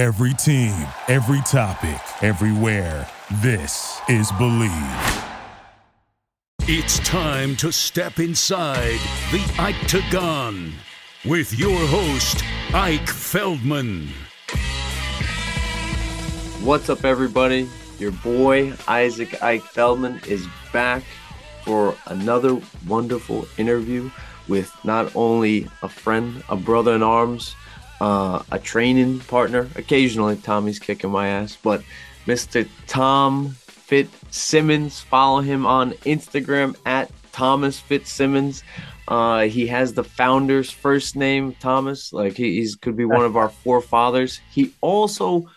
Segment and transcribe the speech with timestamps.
[0.00, 3.06] Every team, every topic, everywhere.
[3.42, 5.24] This is Believe.
[6.62, 8.98] It's time to step inside
[9.30, 10.72] the Octagon
[11.26, 12.42] with your host,
[12.72, 14.08] Ike Feldman.
[16.62, 17.68] What's up, everybody?
[17.98, 21.02] Your boy, Isaac Ike Feldman, is back
[21.62, 22.58] for another
[22.88, 24.10] wonderful interview
[24.48, 27.54] with not only a friend, a brother in arms,
[28.00, 29.68] uh, a training partner.
[29.76, 31.82] Occasionally, Tommy's kicking my ass, but
[32.26, 32.68] Mr.
[32.86, 33.56] Tom
[33.90, 35.00] Fitzsimons.
[35.00, 38.62] Follow him on Instagram at Thomas Fitzsimons.
[39.08, 42.12] Uh, he has the founder's first name, Thomas.
[42.12, 44.40] Like he he's, could be one of our forefathers.
[44.50, 45.50] He also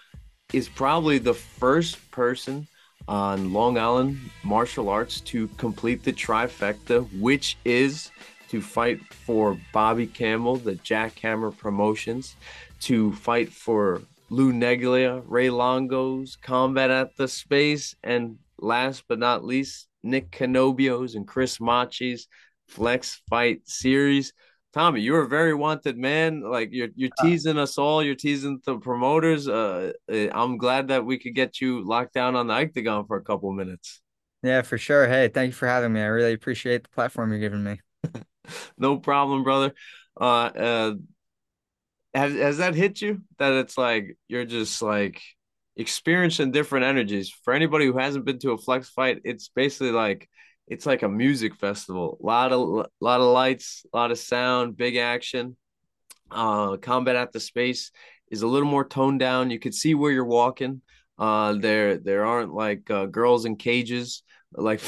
[0.51, 2.67] is probably the first person
[3.07, 8.12] on Long Island martial arts to complete the trifecta, which is
[8.53, 12.35] to fight for Bobby Campbell, the Jackhammer Promotions,
[12.81, 19.43] to fight for Lou Neglia, Ray Longos, Combat at the Space, and last but not
[19.43, 22.27] least, Nick Canobio's and Chris Machi's
[22.68, 24.34] Flex Fight Series.
[24.71, 26.41] Tommy, you're a very wanted man.
[26.41, 28.04] Like you're you're teasing us all.
[28.04, 29.48] You're teasing the promoters.
[29.48, 33.18] Uh, uh, I'm glad that we could get you locked down on the octagon for
[33.18, 33.99] a couple minutes.
[34.43, 35.07] Yeah, for sure.
[35.07, 36.01] Hey, thank you for having me.
[36.01, 37.81] I really appreciate the platform you're giving me.
[38.77, 39.74] no problem, brother.
[40.20, 40.94] Uh, uh,
[42.13, 45.22] has has that hit you that it's like you're just like
[45.76, 47.30] experiencing different energies?
[47.30, 50.30] For anybody who hasn't been to a flex fight, it's basically like
[50.68, 52.18] it's like a music festival.
[52.21, 55.58] A lot of lot of lights, a lot of sound, big action.
[56.32, 57.91] Uh, combat at the space
[58.32, 59.52] is a little more toned down.
[59.52, 60.82] You could see where you're walking.
[61.18, 64.24] Uh, there there aren't like uh, girls in cages
[64.56, 64.81] like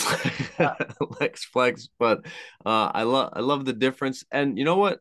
[1.19, 2.25] Lex Flex, but
[2.65, 4.23] uh, I love I love the difference.
[4.31, 4.99] And you know what?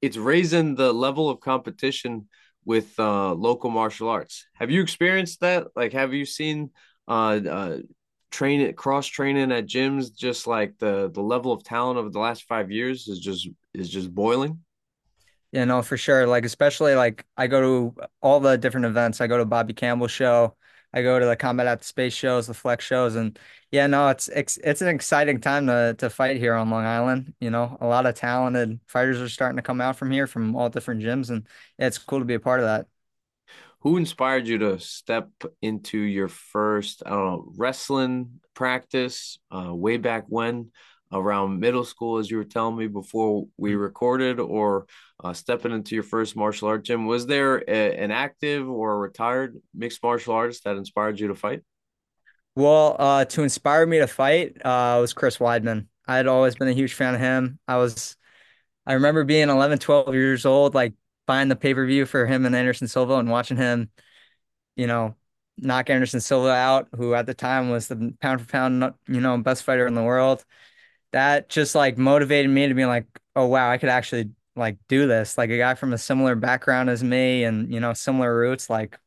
[0.00, 2.28] It's raising the level of competition
[2.64, 4.46] with uh, local martial arts.
[4.54, 5.68] Have you experienced that?
[5.74, 6.70] Like, have you seen
[7.08, 7.78] uh, uh,
[8.30, 12.44] training cross training at gyms just like the the level of talent over the last
[12.44, 14.58] five years is just is just boiling
[15.50, 19.26] yeah no for sure like especially like i go to all the different events i
[19.26, 20.54] go to bobby campbell show
[20.92, 23.38] i go to the combat at the space shows the flex shows and
[23.70, 27.34] yeah no it's it's, it's an exciting time to to fight here on long island
[27.40, 27.76] you know?
[27.80, 31.02] A lot of talented fighters are starting to come out from here from all different
[31.02, 31.46] gyms and
[31.78, 32.86] yeah, it's cool to be a part of that.
[33.80, 35.30] Who inspired you to step
[35.62, 40.70] into your first I don't know wrestling practice uh, way back when
[41.12, 43.80] around middle school as you were telling me before we mm-hmm.
[43.80, 44.86] recorded or
[45.24, 49.56] uh, stepping into your first martial art gym was there a, an active or retired
[49.74, 51.62] mixed martial artist that inspired you to fight
[52.54, 56.68] well uh, to inspire me to fight uh, was chris weidman i had always been
[56.68, 58.16] a huge fan of him i was
[58.86, 60.94] i remember being 11 12 years old like
[61.28, 63.90] buying the pay per view for him and Anderson Silva and watching him,
[64.74, 65.14] you know,
[65.58, 69.38] knock Anderson Silva out, who at the time was the pound for pound, you know,
[69.38, 70.44] best fighter in the world.
[71.12, 75.06] That just like motivated me to be like, oh wow, I could actually like do
[75.06, 75.38] this.
[75.38, 78.98] Like a guy from a similar background as me and you know similar roots, like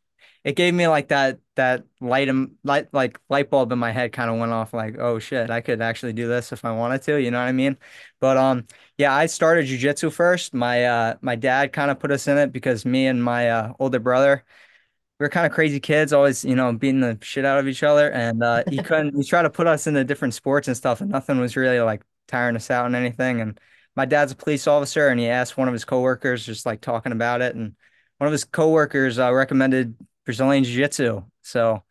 [0.44, 2.29] it gave me like that that light
[2.63, 5.61] light like light bulb in my head kind of went off like oh shit I
[5.61, 7.78] could actually do this if I wanted to you know what I mean
[8.19, 8.66] but um
[8.97, 12.51] yeah I started jujitsu first my uh my dad kind of put us in it
[12.51, 14.44] because me and my uh, older brother
[15.22, 17.84] we were kind of crazy kids always you know beating the shit out of each
[17.84, 21.00] other and uh he couldn't he tried to put us into different sports and stuff
[21.00, 23.59] and nothing was really like tiring us out and anything and
[23.96, 27.12] my dad's a police officer and he asked one of his coworkers just like talking
[27.12, 27.76] about it and
[28.18, 29.96] one of his coworkers uh, recommended
[30.26, 31.24] Brazilian Jiu Jitsu.
[31.42, 31.84] So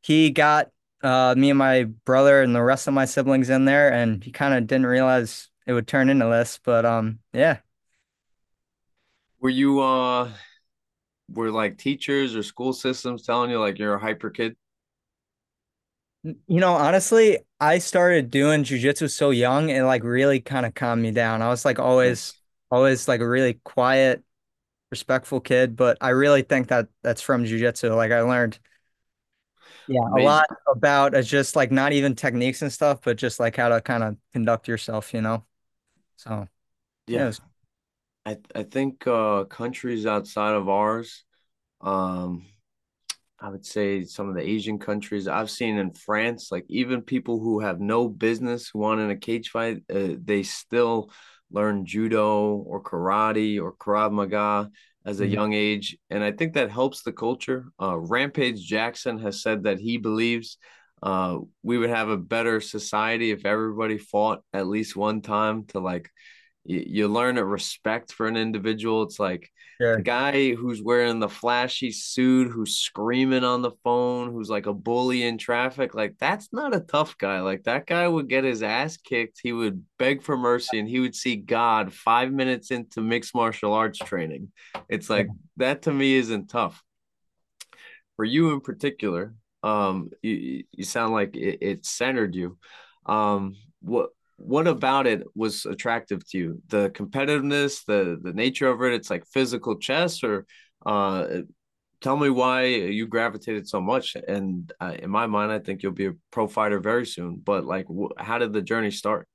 [0.00, 0.70] he got
[1.02, 4.30] uh, me and my brother and the rest of my siblings in there, and he
[4.30, 6.60] kind of didn't realize it would turn into this.
[6.62, 7.58] But um, yeah.
[9.40, 10.30] Were you uh,
[11.28, 14.56] were like teachers or school systems telling you like you're a hyper kid?
[16.22, 21.02] You know, honestly, I started doing jujitsu so young, it like really kind of calmed
[21.02, 21.42] me down.
[21.42, 22.34] I was like always,
[22.70, 24.24] always like a really quiet,
[24.90, 27.96] respectful kid, but I really think that that's from jujitsu.
[27.96, 28.58] Like I learned,
[29.86, 30.26] yeah, Amazing.
[30.26, 33.68] a lot about it's just like not even techniques and stuff, but just like how
[33.68, 35.44] to kind of conduct yourself, you know.
[36.16, 36.48] So,
[37.06, 37.40] yeah, was...
[38.26, 41.24] I I think uh, countries outside of ours,
[41.80, 42.46] um,
[43.40, 47.40] I would say some of the Asian countries I've seen in France, like even people
[47.40, 51.10] who have no business who want in a cage fight, uh, they still
[51.50, 54.70] learn judo or karate or krav maga
[55.06, 55.34] as a mm-hmm.
[55.34, 59.78] young age and i think that helps the culture uh, rampage jackson has said that
[59.78, 60.58] he believes
[61.02, 65.78] uh, we would have a better society if everybody fought at least one time to
[65.78, 66.10] like
[66.64, 69.02] you, you learn a respect for an individual.
[69.02, 69.50] It's like
[69.80, 69.96] Sure.
[69.96, 74.72] the guy who's wearing the flashy suit, who's screaming on the phone, who's like a
[74.72, 75.94] bully in traffic.
[75.96, 77.40] Like that's not a tough guy.
[77.40, 79.40] Like that guy would get his ass kicked.
[79.42, 83.72] He would beg for mercy, and he would see God five minutes into mixed martial
[83.72, 84.52] arts training.
[84.88, 85.26] It's like
[85.56, 86.80] that to me isn't tough.
[88.16, 89.34] For you in particular,
[89.64, 92.58] um, you you sound like it, it centered you.
[93.06, 96.62] Um, what what about it was attractive to you?
[96.68, 98.92] The competitiveness, the the nature of it.
[98.92, 100.46] It's like physical chess, or
[100.86, 101.26] uh,
[102.00, 104.16] tell me why you gravitated so much.
[104.16, 107.36] And uh, in my mind, I think you'll be a pro fighter very soon.
[107.36, 109.28] But like, wh- how did the journey start?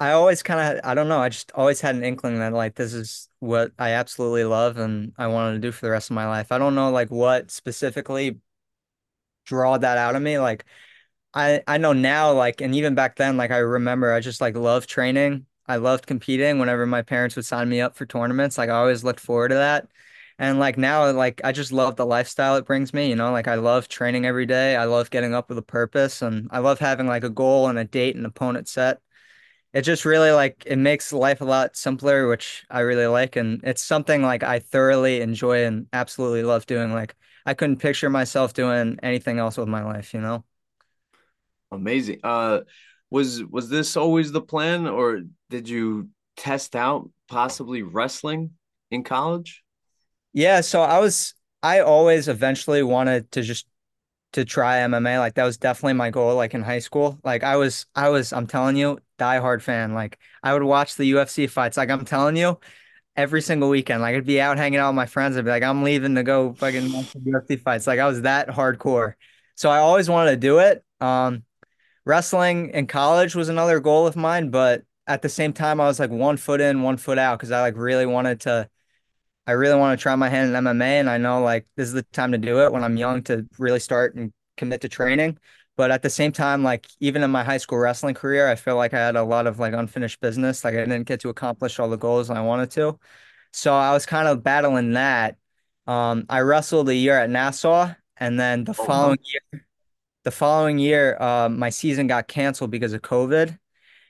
[0.00, 2.74] I always kind of, I don't know, I just always had an inkling that like
[2.74, 6.14] this is what I absolutely love and I wanted to do for the rest of
[6.16, 6.50] my life.
[6.50, 8.40] I don't know like what specifically
[9.44, 10.38] draw that out of me.
[10.38, 10.64] Like
[11.34, 14.56] I I know now like and even back then like I remember I just like
[14.56, 15.46] loved training.
[15.66, 18.58] I loved competing whenever my parents would sign me up for tournaments.
[18.58, 19.88] Like I always looked forward to that.
[20.38, 23.32] And like now like I just love the lifestyle it brings me, you know?
[23.32, 24.76] Like I love training every day.
[24.76, 27.78] I love getting up with a purpose and I love having like a goal and
[27.78, 29.00] a date and opponent set.
[29.74, 33.60] It just really like it makes life a lot simpler, which I really like and
[33.64, 36.92] it's something like I thoroughly enjoy and absolutely love doing.
[36.94, 37.14] Like
[37.46, 40.44] I couldn't picture myself doing anything else with my life, you know?
[41.72, 42.20] Amazing.
[42.22, 42.60] Uh,
[43.10, 48.52] was was this always the plan, or did you test out possibly wrestling
[48.90, 49.62] in college?
[50.32, 53.66] Yeah, so I was I always eventually wanted to just
[54.32, 55.18] to try MMA.
[55.18, 57.18] Like that was definitely my goal like in high school.
[57.24, 59.94] Like I was I was I'm telling you, diehard fan.
[59.94, 61.76] Like I would watch the UFC fights.
[61.76, 62.58] Like I'm telling you,
[63.16, 64.02] every single weekend.
[64.02, 65.36] Like I'd be out hanging out with my friends.
[65.36, 67.86] I'd be like, I'm leaving to go fucking watch the UFC fights.
[67.86, 69.14] Like I was that hardcore.
[69.56, 70.84] So I always wanted to do it.
[71.00, 71.44] Um
[72.04, 75.98] wrestling in college was another goal of mine, but at the same time I was
[76.00, 78.68] like one foot in, one foot out because I like really wanted to
[79.46, 81.94] I really want to try my hand in MMA, and I know like this is
[81.94, 85.38] the time to do it when I'm young to really start and commit to training.
[85.76, 88.76] But at the same time, like even in my high school wrestling career, I feel
[88.76, 90.64] like I had a lot of like unfinished business.
[90.64, 92.98] Like I didn't get to accomplish all the goals I wanted to.
[93.52, 95.38] So I was kind of battling that.
[95.86, 99.64] Um, I wrestled a year at Nassau, and then the Oh following year,
[100.24, 103.58] the following year, uh, my season got canceled because of COVID,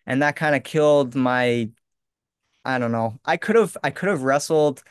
[0.06, 1.70] and that kind of killed my.
[2.64, 3.20] I don't know.
[3.24, 4.82] I could have I could have wrestled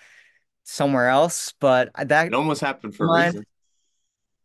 [0.65, 3.45] somewhere else, but It that almost happened for a reason.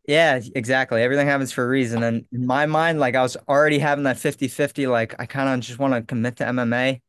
[0.07, 1.03] yeah, exactly.
[1.03, 2.03] Everything happens for a reason.
[2.03, 4.87] And in my mind, like I was already having that fifty-fifty.
[4.87, 7.03] like I kind of just want to commit to MMA.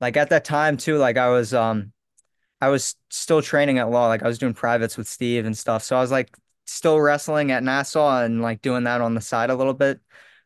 [0.00, 1.92] Like at that time too, like I was um
[2.60, 4.08] I was still training at law.
[4.08, 5.84] Like I was doing privates with Steve and stuff.
[5.84, 6.30] So I was like
[6.66, 10.00] still wrestling at Nassau and like doing that on the side a little bit.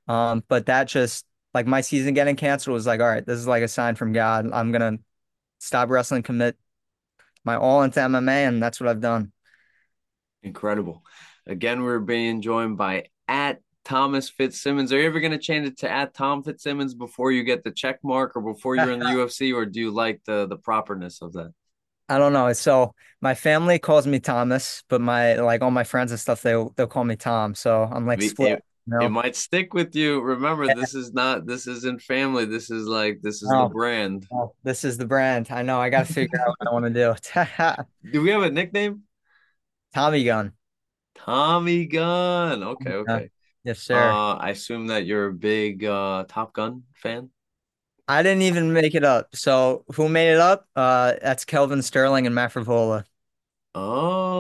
[0.08, 3.46] Um, but that just like my season getting canceled was like, all right, this is
[3.46, 4.48] like a sign from God.
[4.52, 4.98] I'm gonna
[5.58, 6.56] stop wrestling, commit
[7.44, 9.32] my all into MMA, and that's what I've done.
[10.42, 11.02] Incredible.
[11.46, 14.92] Again, we're being joined by at Thomas Fitzsimons.
[14.92, 18.00] Are you ever to change it to at Tom Fitzsimons before you get the check
[18.02, 21.32] mark or before you're in the UFC, or do you like the the properness of
[21.34, 21.52] that?
[22.08, 22.52] I don't know.
[22.52, 26.70] So my family calls me Thomas, but my like all my friends and stuff, they'll
[26.76, 27.54] they'll call me Tom.
[27.54, 30.20] So I'm like split, It, you it might stick with you.
[30.20, 32.44] Remember, Yeah, this is not this isn't family.
[32.44, 34.26] This is like this is the brand.
[34.30, 35.48] no, this is the brand.
[35.50, 35.80] I know.
[35.80, 37.14] I got to figure out what I want to do.
[38.12, 39.02] Do we have a nickname?
[39.92, 40.52] Tommy gun.
[41.16, 42.62] Tommy Gun.
[42.62, 43.30] Okay, okay.
[43.64, 43.96] Yes, sir.
[43.96, 47.30] Uh, I assume that you're a big uh Top Gun fan.
[48.08, 49.34] I didn't even make it up.
[49.34, 50.68] So who made it up?
[50.76, 53.04] Uh, that's Kelvin Sterling and Matt Frevola.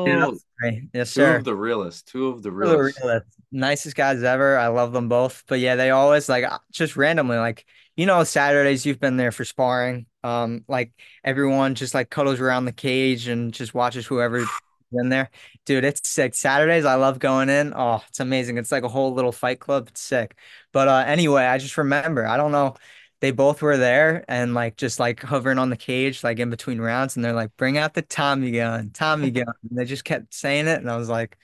[0.04, 0.88] Made it up Oh, me.
[0.94, 4.56] Yes, two of the realest, Two of the the realest, nicest guys ever.
[4.56, 5.44] I love them both.
[5.46, 9.32] But yeah, they always like uh, just randomly like you know Saturdays you've been there
[9.32, 10.06] for sparring.
[10.24, 10.92] Um, like
[11.24, 14.44] everyone just like cuddles around the cage and just watches whoever
[14.92, 15.30] in there.
[15.66, 16.34] Dude, it's sick.
[16.34, 17.74] Saturdays I love going in.
[17.76, 18.58] Oh, it's amazing.
[18.58, 19.88] It's like a whole little fight club.
[19.88, 20.36] It's sick.
[20.72, 22.74] But uh anyway, I just remember, I don't know.
[23.20, 26.80] They both were there and like just like hovering on the cage, like in between
[26.80, 29.46] rounds, and they're like, bring out the Tommy gun, Tommy gun.
[29.68, 31.38] And they just kept saying it, and I was like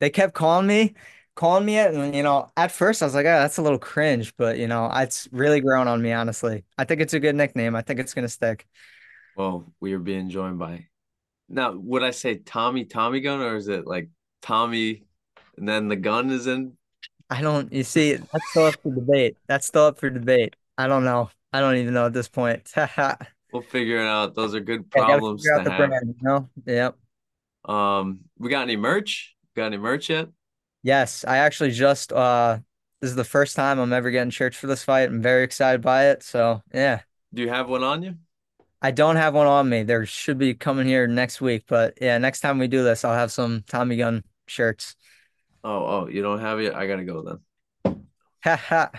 [0.00, 0.94] they kept calling me,
[1.36, 3.78] calling me it, and you know, at first I was like, oh, that's a little
[3.78, 6.64] cringe, but you know, it's really grown on me, honestly.
[6.76, 7.76] I think it's a good nickname.
[7.76, 8.66] I think it's gonna stick.
[9.36, 10.86] Well, we are being joined by
[11.48, 11.72] now.
[11.72, 14.10] Would I say Tommy Tommy Gun or is it like
[14.42, 15.04] Tommy
[15.56, 16.76] and then the gun is in?
[17.30, 19.36] I don't, you see, that's still up for debate.
[19.46, 20.54] That's still up for debate.
[20.78, 21.30] I don't know.
[21.52, 22.72] I don't even know at this point.
[23.52, 24.34] We'll figure it out.
[24.34, 25.90] Those are good problems figure to have.
[25.90, 26.48] brand, you know?
[26.64, 26.96] Yep.
[27.66, 29.36] Um, we got any merch?
[29.54, 30.28] Got any merch yet?
[30.82, 32.58] Yes, I actually just uh
[33.00, 35.08] this is the first time I'm ever getting shirts for this fight.
[35.08, 36.22] I'm very excited by it.
[36.22, 37.00] So yeah.
[37.34, 38.14] Do you have one on you?
[38.80, 39.82] I don't have one on me.
[39.82, 43.14] There should be coming here next week, but yeah, next time we do this, I'll
[43.14, 44.96] have some Tommy Gun shirts.
[45.62, 46.74] Oh, oh, you don't have it?
[46.74, 47.22] I gotta go
[47.84, 48.06] then.
[48.44, 48.90] Ha ha.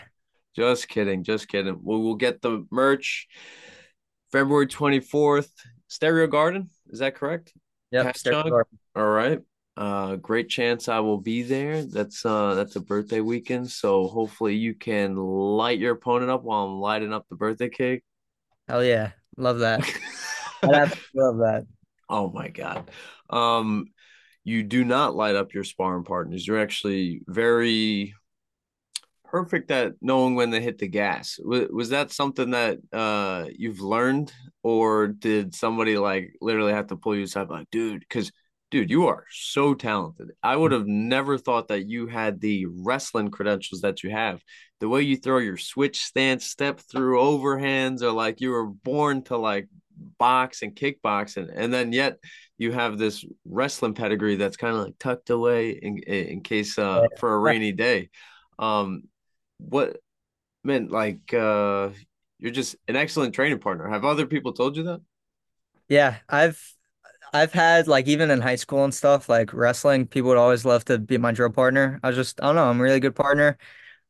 [0.56, 1.80] Just kidding, just kidding.
[1.82, 3.28] We'll, we'll get the merch
[4.32, 5.50] February 24th,
[5.88, 6.70] Stereo Garden.
[6.90, 7.54] Is that correct?
[7.92, 8.16] Yep.
[8.96, 9.40] All right.
[9.76, 11.84] Uh, great chance I will be there.
[11.84, 16.66] That's uh, that's a birthday weekend, so hopefully you can light your opponent up while
[16.66, 18.04] I'm lighting up the birthday cake.
[18.68, 19.82] Hell yeah, love that.
[20.64, 21.66] I love that.
[22.08, 22.92] Oh my god.
[23.32, 23.88] Um,
[24.44, 26.46] you do not light up your sparring partners.
[26.46, 28.14] You're actually very
[29.34, 31.40] perfect at knowing when to hit the gas.
[31.44, 36.96] Was, was that something that uh you've learned, or did somebody like literally have to
[36.96, 38.32] pull you aside, like, dude, because
[38.70, 40.30] dude, you are so talented.
[40.44, 44.40] I would have never thought that you had the wrestling credentials that you have.
[44.80, 49.24] The way you throw your switch stance, step through overhands, or like you were born
[49.24, 49.68] to like
[50.20, 52.20] box and kickbox, and, and then yet
[52.60, 57.08] you have this wrestling pedigree that's kind of like tucked away in in case uh
[57.18, 58.10] for a rainy day.
[58.60, 59.04] Um,
[59.60, 59.98] what
[60.64, 61.92] man, like uh,
[62.40, 63.90] you're just an excellent training partner.
[63.90, 65.02] Have other people told you that?
[65.90, 66.76] Yeah, I've
[67.34, 70.86] I've had like even in high school and stuff, like wrestling, people would always love
[70.88, 72.00] to be my drill partner.
[72.04, 73.58] I was just, I don't know, I'm a really good partner.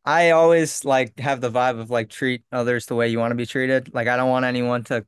[0.05, 3.35] I always like have the vibe of like treat others the way you want to
[3.35, 3.93] be treated.
[3.93, 5.05] Like I don't want anyone to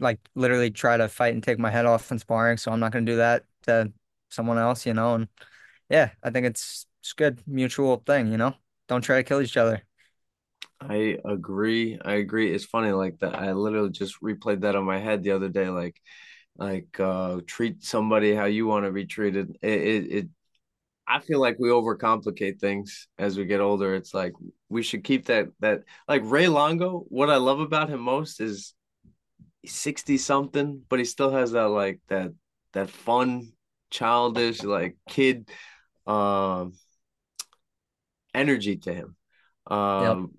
[0.00, 2.92] like literally try to fight and take my head off in sparring, so I'm not
[2.92, 3.92] gonna do that to
[4.30, 5.16] someone else, you know.
[5.16, 5.28] And
[5.90, 8.56] yeah, I think it's it's good mutual thing, you know.
[8.88, 9.82] Don't try to kill each other.
[10.80, 11.98] I agree.
[12.04, 12.52] I agree.
[12.52, 13.34] It's funny like that.
[13.34, 15.68] I literally just replayed that on my head the other day.
[15.68, 16.00] Like
[16.58, 20.28] like uh treat somebody how you want to be treated it, it, it
[21.06, 24.32] i feel like we overcomplicate things as we get older it's like
[24.68, 28.74] we should keep that that like ray longo what i love about him most is
[29.64, 32.32] 60 something but he still has that like that
[32.72, 33.52] that fun
[33.90, 35.48] childish like kid
[36.06, 36.72] um
[38.34, 39.16] energy to him
[39.66, 40.32] um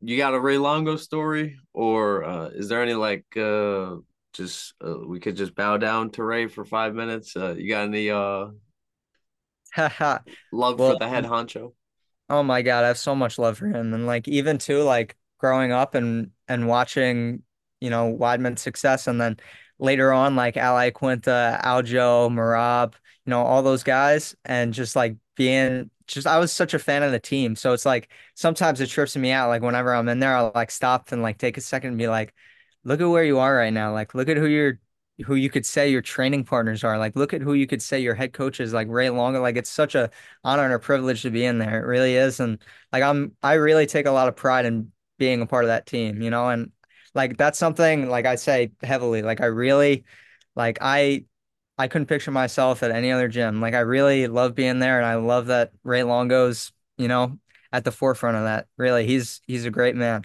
[0.00, 0.10] yep.
[0.10, 3.96] you got a ray longo story or uh is there any like uh
[4.36, 7.34] just uh, we could just bow down to Ray for five minutes.
[7.36, 8.48] Uh, you got any uh
[10.52, 11.72] love well, for the head honcho?
[12.28, 15.16] Oh my god, I have so much love for him, and like even too like
[15.38, 17.42] growing up and and watching
[17.80, 19.38] you know Weidman's success, and then
[19.78, 25.16] later on like Al Iaquinta, Aljo, Merab, you know all those guys, and just like
[25.34, 28.88] being just I was such a fan of the team, so it's like sometimes it
[28.88, 29.48] trips me out.
[29.48, 32.08] Like whenever I'm in there, I'll like stop and like take a second and be
[32.08, 32.34] like
[32.86, 33.92] look at where you are right now.
[33.92, 34.78] Like, look at who you're,
[35.26, 36.98] who you could say your training partners are.
[36.98, 38.72] Like, look at who you could say your head coach is.
[38.72, 39.42] Like Ray Longo.
[39.42, 40.10] Like, it's such a
[40.44, 41.82] honor and a privilege to be in there.
[41.82, 42.40] It really is.
[42.40, 45.68] And like, I'm, I really take a lot of pride in being a part of
[45.68, 46.22] that team.
[46.22, 46.70] You know, and
[47.14, 49.22] like that's something like I say heavily.
[49.22, 50.04] Like, I really,
[50.54, 51.24] like I.
[51.78, 53.60] I couldn't picture myself at any other gym.
[53.60, 57.38] Like I really love being there and I love that Ray Longo's, you know,
[57.72, 58.66] at the forefront of that.
[58.76, 60.24] Really, he's he's a great man.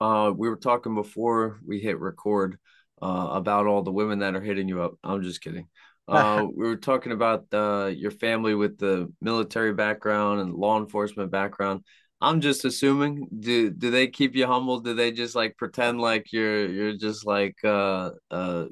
[0.00, 2.58] Uh, we were talking before we hit record
[3.02, 4.94] uh, about all the women that are hitting you up.
[5.02, 5.68] I'm just kidding.
[6.08, 11.32] Uh, we were talking about uh, your family with the military background and law enforcement
[11.32, 11.82] background.
[12.20, 13.26] I'm just assuming.
[13.40, 14.78] Do do they keep you humble?
[14.78, 18.66] Do they just like pretend like you're you're just like uh uh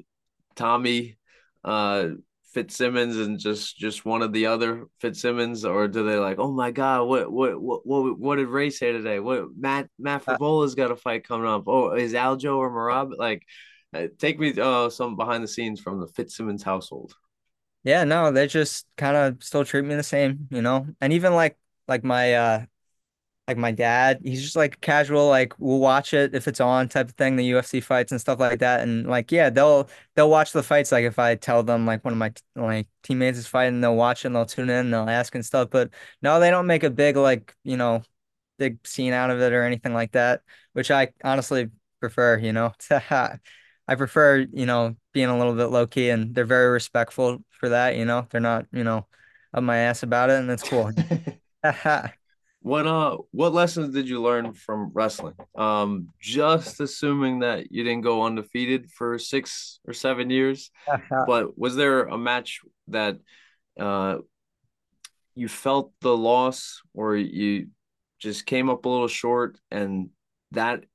[0.55, 1.17] Tommy
[1.65, 2.09] uh
[2.53, 6.71] Fitzsimons and just just one of the other Fitzsimons, or do they like, oh my
[6.71, 9.19] god, what what what what, what did Ray say today?
[9.19, 11.63] What Matt Matt uh, Frevola's got a fight coming up.
[11.67, 13.43] Oh, is Aljo or Merab like?
[13.93, 17.13] Uh, take me uh some behind the scenes from the Fitzsimons household.
[17.83, 21.33] Yeah, no, they just kind of still treat me the same, you know, and even
[21.33, 21.57] like
[21.87, 22.65] like my uh
[23.47, 27.09] like my dad, he's just like casual, like we'll watch it if it's on type
[27.09, 28.81] of thing, the UFC fights and stuff like that.
[28.81, 30.91] And like, yeah, they'll they'll watch the fights.
[30.91, 34.25] Like if I tell them like one of my like teammates is fighting, they'll watch
[34.25, 35.69] it and they'll tune in and they'll ask and stuff.
[35.69, 35.91] But
[36.23, 38.01] no, they don't make a big like, you know,
[38.57, 40.41] big scene out of it or anything like that,
[40.73, 42.73] which I honestly prefer, you know.
[43.87, 47.69] I prefer, you know, being a little bit low key and they're very respectful for
[47.69, 48.27] that, you know.
[48.31, 49.07] They're not, you know,
[49.53, 50.91] up my ass about it and it's cool.
[52.65, 55.35] What uh what lessons did you learn from wrestling?
[55.55, 60.71] Um just assuming that you didn't go undefeated for 6 or 7 years,
[61.27, 63.19] but was there a match that
[63.79, 64.17] uh
[65.35, 67.67] you felt the loss or you
[68.17, 70.09] just came up a little short and
[70.49, 70.85] that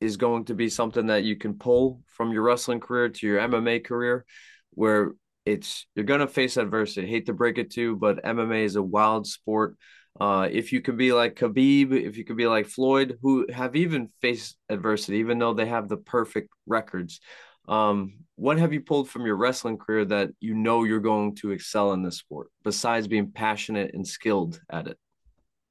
[0.00, 3.38] is going to be something that you can pull from your wrestling career to your
[3.38, 4.24] MMA career
[4.70, 5.12] where
[5.44, 7.06] it's you're going to face adversity.
[7.06, 9.76] I hate to break it to you, but MMA is a wild sport
[10.20, 13.76] Uh, if you could be like Khabib, if you could be like Floyd, who have
[13.76, 17.20] even faced adversity, even though they have the perfect records.
[17.68, 21.50] Um, what have you pulled from your wrestling career that you know you're going to
[21.50, 24.98] excel in this sport, besides being passionate and skilled at it?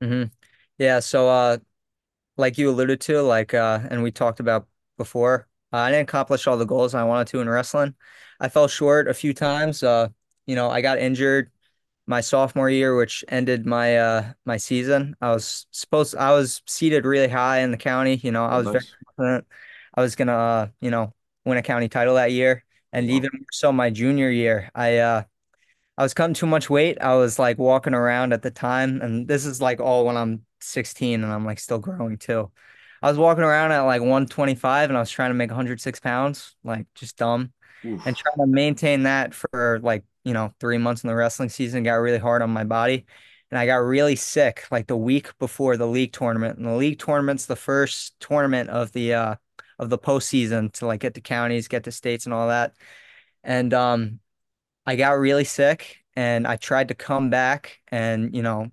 [0.01, 0.25] Mm-hmm.
[0.77, 1.57] Yeah, so uh
[2.37, 6.47] like you alluded to, like uh and we talked about before, uh, I didn't accomplish
[6.47, 7.95] all the goals I wanted to in wrestling.
[8.39, 9.83] I fell short a few times.
[9.83, 10.09] Uh,
[10.45, 11.51] you know, I got injured
[12.07, 15.15] my sophomore year, which ended my uh my season.
[15.21, 18.15] I was supposed I was seated really high in the county.
[18.17, 18.85] You know, I was very
[19.17, 19.47] confident
[19.95, 21.13] I was gonna uh, you know,
[21.45, 22.63] win a county title that year.
[22.93, 23.11] And Wow.
[23.11, 25.23] even more so my junior year, I uh
[25.97, 26.97] I was cutting too much weight.
[27.01, 30.45] I was like walking around at the time, and this is like all when I'm
[30.61, 32.51] 16 and I'm like still growing too.
[33.01, 36.55] I was walking around at like 125 and I was trying to make 106 pounds,
[36.63, 37.53] like just dumb
[38.05, 41.83] and trying to maintain that for like, you know, three months in the wrestling season
[41.83, 43.05] got really hard on my body.
[43.49, 46.57] And I got really sick like the week before the league tournament.
[46.57, 49.35] And the league tournament's the first tournament of the uh
[49.79, 52.73] of the postseason to like get to counties, get to states and all that.
[53.43, 54.19] And um
[54.85, 58.71] I got really sick and I tried to come back and you know,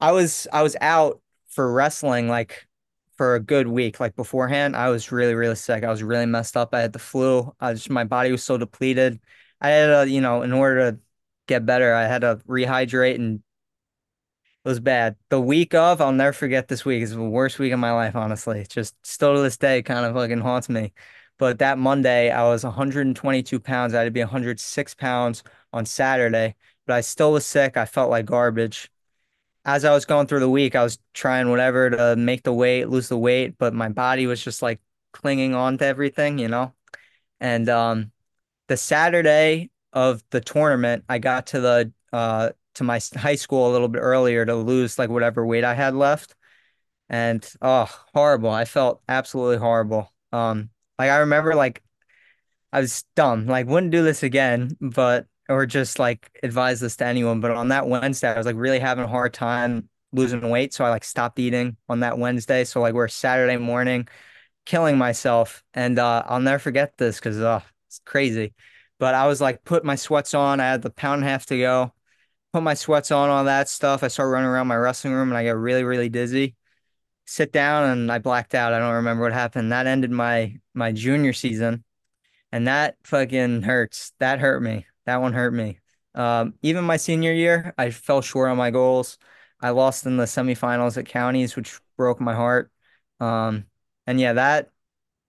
[0.00, 2.66] I was I was out for wrestling like
[3.16, 4.00] for a good week.
[4.00, 5.84] Like beforehand, I was really, really sick.
[5.84, 6.74] I was really messed up.
[6.74, 7.54] I had the flu.
[7.60, 9.20] I just my body was so depleted.
[9.62, 11.00] I had to, you know, in order to
[11.46, 13.42] get better, I had to rehydrate and
[14.64, 15.16] it was bad.
[15.30, 17.02] The week of, I'll never forget this week.
[17.02, 18.60] It's the worst week of my life, honestly.
[18.60, 20.92] It's just still to this day kind of fucking haunts me.
[21.38, 23.94] But that Monday, I was 122 pounds.
[23.94, 25.42] I had to be 106 pounds
[25.72, 27.76] on Saturday, but I still was sick.
[27.76, 28.90] I felt like garbage
[29.64, 32.88] as I was going through the week, I was trying whatever to make the weight,
[32.88, 34.80] lose the weight, but my body was just like
[35.12, 36.74] clinging on to everything, you know?
[37.40, 38.12] And um
[38.72, 43.72] the Saturday of the tournament, I got to the uh to my high school a
[43.72, 46.34] little bit earlier to lose like whatever weight I had left.
[47.10, 48.48] And oh, horrible.
[48.48, 50.10] I felt absolutely horrible.
[50.32, 51.82] Um like I remember like
[52.72, 57.04] I was dumb, like wouldn't do this again, but or just like advise this to
[57.04, 57.40] anyone.
[57.40, 60.72] But on that Wednesday, I was like really having a hard time losing weight.
[60.72, 62.64] So I like stopped eating on that Wednesday.
[62.64, 64.08] So like we're Saturday morning,
[64.64, 65.62] killing myself.
[65.74, 67.60] And uh I'll never forget this because uh
[67.92, 68.54] it's crazy.
[68.98, 70.60] But I was like put my sweats on.
[70.60, 71.92] I had the pound and a half to go,
[72.52, 74.02] put my sweats on, all that stuff.
[74.02, 76.56] I started running around my wrestling room and I got really, really dizzy.
[77.26, 78.72] Sit down and I blacked out.
[78.72, 79.72] I don't remember what happened.
[79.72, 81.84] That ended my my junior season.
[82.50, 84.12] And that fucking hurts.
[84.20, 84.86] That hurt me.
[85.06, 85.78] That one hurt me.
[86.14, 89.18] Um, even my senior year, I fell short on my goals.
[89.60, 92.70] I lost in the semifinals at counties, which broke my heart.
[93.20, 93.66] Um,
[94.06, 94.70] and yeah, that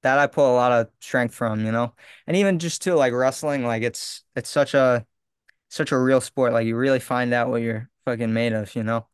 [0.03, 1.93] that I pull a lot of strength from, you know.
[2.27, 5.05] And even just to like wrestling, like it's it's such a
[5.69, 6.53] such a real sport.
[6.53, 9.07] Like you really find out what you're fucking made of, you know.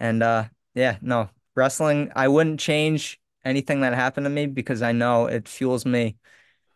[0.00, 0.44] And uh,
[0.74, 5.48] yeah, no, wrestling, I wouldn't change anything that happened to me because I know it
[5.48, 6.16] fuels me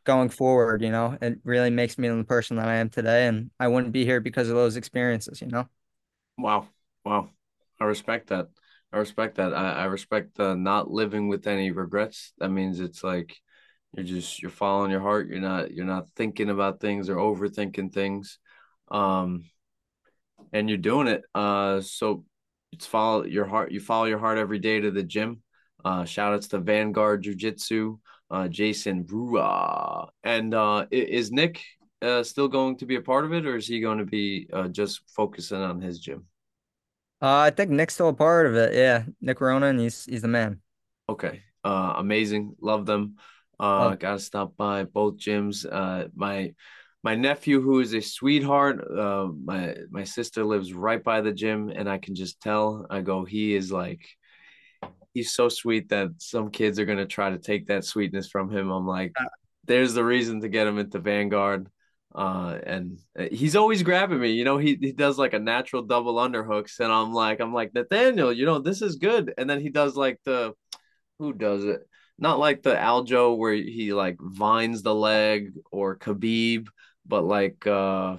[0.04, 3.26] going forward, you know, it really makes me the person that I am today.
[3.26, 5.68] And I wouldn't be here because of those experiences, you know?
[6.38, 6.68] Wow.
[7.04, 7.30] Wow.
[7.78, 8.48] I respect that.
[8.92, 9.54] I respect that.
[9.54, 12.32] I, I respect uh, not living with any regrets.
[12.38, 13.36] That means it's like
[13.94, 15.28] you're just you're following your heart.
[15.28, 18.38] You're not you're not thinking about things or overthinking things.
[18.90, 19.44] Um,
[20.52, 21.22] and you're doing it.
[21.34, 22.24] Uh, so
[22.72, 23.72] it's follow your heart.
[23.72, 25.42] You follow your heart every day to the gym.
[25.84, 27.98] Uh, shout outs to Vanguard Jiu Jitsu,
[28.30, 30.08] uh, Jason Rua.
[30.22, 31.62] And uh, is Nick
[32.02, 34.48] uh, still going to be a part of it, or is he going to be
[34.52, 36.26] uh, just focusing on his gym?
[37.22, 38.74] Uh, I think Nick's still a part of it.
[38.74, 39.04] Yeah.
[39.20, 40.60] Nick Ronan, he's he's the man.
[41.08, 41.42] Okay.
[41.62, 42.54] Uh, amazing.
[42.60, 43.16] Love them.
[43.60, 43.98] Uh, Love.
[43.98, 45.66] gotta stop by both gyms.
[45.70, 46.54] Uh, my
[47.02, 51.70] my nephew, who is a sweetheart, uh, my my sister lives right by the gym,
[51.74, 52.86] and I can just tell.
[52.88, 54.06] I go, he is like,
[55.12, 58.70] he's so sweet that some kids are gonna try to take that sweetness from him.
[58.70, 59.12] I'm like,
[59.66, 61.68] there's the reason to get him into Vanguard.
[62.14, 64.32] Uh, and uh, he's always grabbing me.
[64.32, 67.74] You know, he he does like a natural double underhooks, and I'm like, I'm like
[67.74, 69.34] Nathaniel, you know, this is good.
[69.36, 70.54] And then he does like the
[71.18, 71.80] who does it?
[72.20, 76.68] Not like the Aljo where he like vines the leg or Khabib,
[77.06, 78.18] but like uh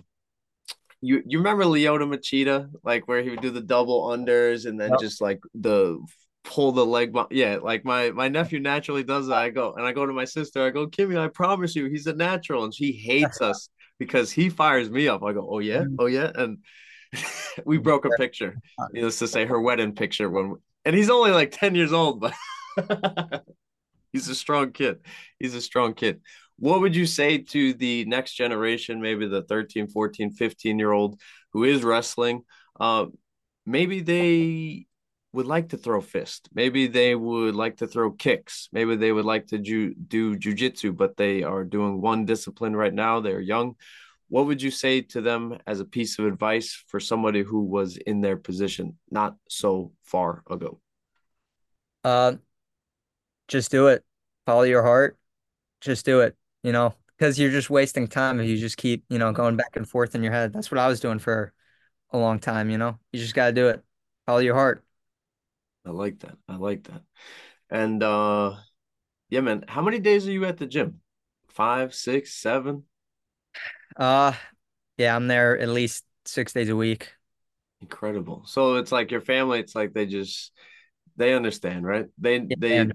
[1.02, 4.92] you you remember Lyoto Machida, like where he would do the double unders and then
[4.92, 5.00] Yep.
[5.00, 6.00] just like the
[6.44, 7.16] pull the leg.
[7.32, 9.38] Yeah, like my my nephew naturally does that.
[9.38, 10.66] I go and I go to my sister.
[10.66, 14.50] I go, Kimmy, I promise you, he's a natural, and she hates us because he
[14.50, 15.24] fires me up.
[15.24, 16.60] I go, oh yeah, oh yeah, and
[17.66, 18.58] we broke a picture.
[18.94, 22.34] Needless to say, her wedding picture when, and he's only like ten years old, but
[24.12, 25.00] he's a strong kid.
[25.40, 26.22] He's a strong kid.
[26.58, 31.20] What would you say to the next generation, maybe the 13, 14, 15 year old
[31.54, 32.44] who is wrestling?
[32.80, 33.08] Uh,
[33.66, 34.86] maybe they
[35.34, 36.50] would like to throw fist.
[36.54, 38.68] Maybe they would like to throw kicks.
[38.72, 42.94] Maybe they would like to ju- do jujitsu, but they are doing one discipline right
[42.94, 43.22] now.
[43.22, 43.76] They're young.
[44.28, 47.98] What would you say to them as a piece of advice for somebody who was
[47.98, 50.80] in their position not so far ago?
[52.04, 52.36] Uh,
[53.52, 54.06] just do it.
[54.48, 55.20] Follow your heart.
[55.82, 59.20] Just do it, you know, because you're just wasting time if you just keep, you
[59.20, 60.54] know, going back and forth in your head.
[60.54, 61.54] That's what I was doing for
[62.12, 63.00] a long time, you know.
[63.14, 63.84] You just got to do it.
[64.28, 64.84] Follow your heart.
[65.86, 66.38] I like that.
[66.48, 67.02] I like that.
[67.70, 68.58] And uh
[69.30, 71.02] yeah, man, how many days are you at the gym?
[71.50, 72.86] Five, six, seven?
[73.96, 74.34] Uh,
[74.98, 77.14] yeah, I'm there at least six days a week.
[77.82, 78.44] Incredible.
[78.46, 80.52] So it's like your family, it's like they just
[81.18, 82.08] they understand, right?
[82.18, 82.92] They Yeah, they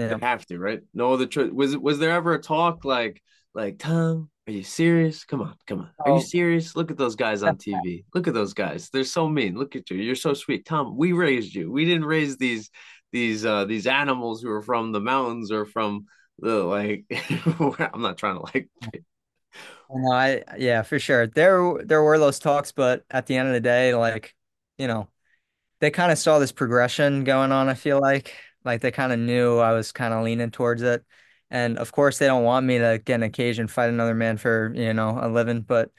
[0.00, 0.80] and they have to, right?
[0.94, 1.50] No other choice.
[1.52, 3.22] Was was there ever a talk like
[3.54, 5.24] like Tom, are you serious?
[5.24, 5.90] Come on, come on.
[6.04, 6.76] Are you Oh, serious?
[6.76, 8.04] Look at those guys on TV.
[8.14, 8.90] Look at those guys.
[8.90, 9.56] They're so mean.
[9.56, 9.96] Look at you.
[9.98, 10.66] You're so sweet.
[10.66, 11.70] Tom, we raised you.
[11.70, 12.70] We didn't raise these
[13.12, 16.06] these uh these animals who are from the mountains or from
[16.38, 17.04] the like
[17.92, 18.68] I'm not trying to like
[19.92, 21.26] no, I yeah, for sure.
[21.26, 24.34] There there were those talks, but at the end of the day, like,
[24.78, 25.08] you know,
[25.80, 28.34] they kind of saw this progression going on, I feel like.
[28.64, 31.04] Like they kind of knew I was kind of leaning towards it.
[31.50, 34.72] And of course, they don't want me to get an occasion, fight another man for,
[34.74, 35.90] you know, a living, but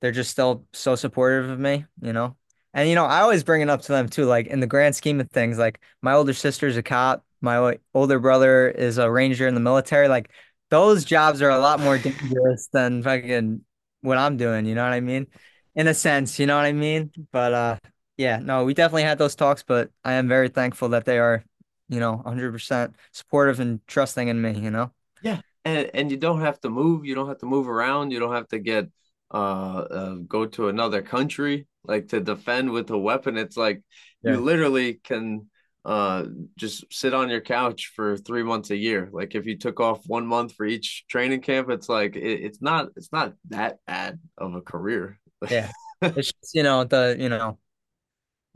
[0.00, 2.36] they're just still so supportive of me, you know?
[2.74, 4.94] And, you know, I always bring it up to them too, like in the grand
[4.94, 9.48] scheme of things, like my older sister's a cop, my older brother is a ranger
[9.48, 10.06] in the military.
[10.06, 10.30] Like
[10.70, 13.62] those jobs are a lot more dangerous than fucking
[14.02, 15.26] what I'm doing, you know what I mean?
[15.74, 17.10] In a sense, you know what I mean?
[17.32, 17.76] But uh
[18.16, 21.44] yeah, no, we definitely had those talks, but I am very thankful that they are,
[21.88, 24.92] you know, 100% supportive and trusting in me, you know?
[25.22, 27.04] Yeah, and and you don't have to move.
[27.04, 28.10] You don't have to move around.
[28.10, 28.88] You don't have to get
[29.32, 33.36] uh, uh go to another country like to defend with a weapon.
[33.36, 33.82] It's like
[34.22, 35.48] you literally can
[35.84, 36.24] uh
[36.56, 39.08] just sit on your couch for three months a year.
[39.12, 42.60] Like if you took off one month for each training camp, it's like it, it's
[42.60, 45.18] not it's not that bad of a career.
[45.50, 45.70] Yeah.
[46.00, 47.58] It's just, you know, the, you know,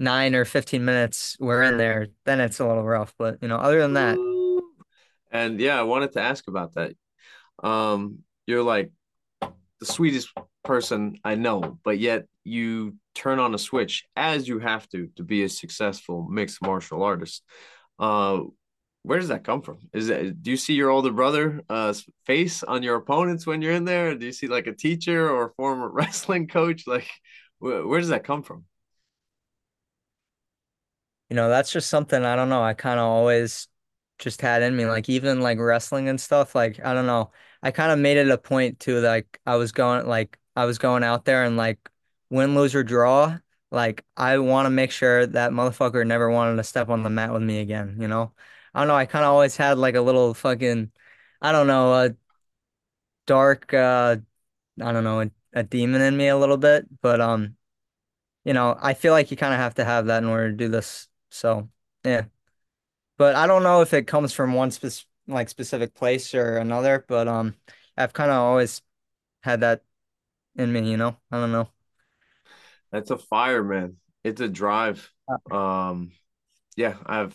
[0.02, 3.14] nine or 15 minutes we're in there, then it's a little rough.
[3.18, 4.18] But, you know, other than that,
[5.30, 6.94] And yeah, I wanted to ask about that.
[7.62, 8.90] Um, you're like
[9.80, 10.30] the sweetest
[10.64, 15.22] person I know, but yet you turn on a switch as you have to to
[15.24, 17.44] be a successful mixed martial artist.
[17.98, 18.40] Uh,
[19.02, 19.78] where does that come from?
[19.92, 21.94] Is it do you see your older brother uh
[22.26, 24.14] face on your opponents when you're in there?
[24.14, 26.86] Do you see like a teacher or a former wrestling coach?
[26.86, 27.08] Like,
[27.58, 28.64] where, where does that come from?
[31.32, 32.62] You know, that's just something I don't know.
[32.62, 33.66] I kind of always
[34.18, 36.54] just had in me, like even like wrestling and stuff.
[36.54, 37.32] Like, I don't know.
[37.62, 40.76] I kind of made it a point to like I was going like I was
[40.78, 41.90] going out there and like
[42.30, 43.38] win, lose or draw.
[43.70, 47.32] Like I want to make sure that motherfucker never wanted to step on the mat
[47.32, 48.34] with me again, you know?
[48.74, 48.94] I don't know.
[48.96, 50.92] I kind of always had like a little fucking,
[51.40, 52.14] I don't know, a
[53.26, 54.16] dark uh
[54.82, 57.56] I don't know, a, a demon in me a little bit, but um,
[58.44, 60.56] you know, I feel like you kind of have to have that in order to
[60.56, 61.08] do this.
[61.32, 61.70] So,
[62.04, 62.26] yeah.
[63.18, 64.92] But I don't know if it comes from one spec
[65.28, 67.56] like specific place or another, but um,
[67.96, 68.82] I've kind of always
[69.42, 69.84] had that
[70.56, 71.18] in me, you know?
[71.32, 71.68] I don't know.
[72.90, 73.96] That's a fire, man.
[74.24, 75.10] It's a drive.
[75.50, 76.12] Um,
[76.76, 77.34] yeah, I've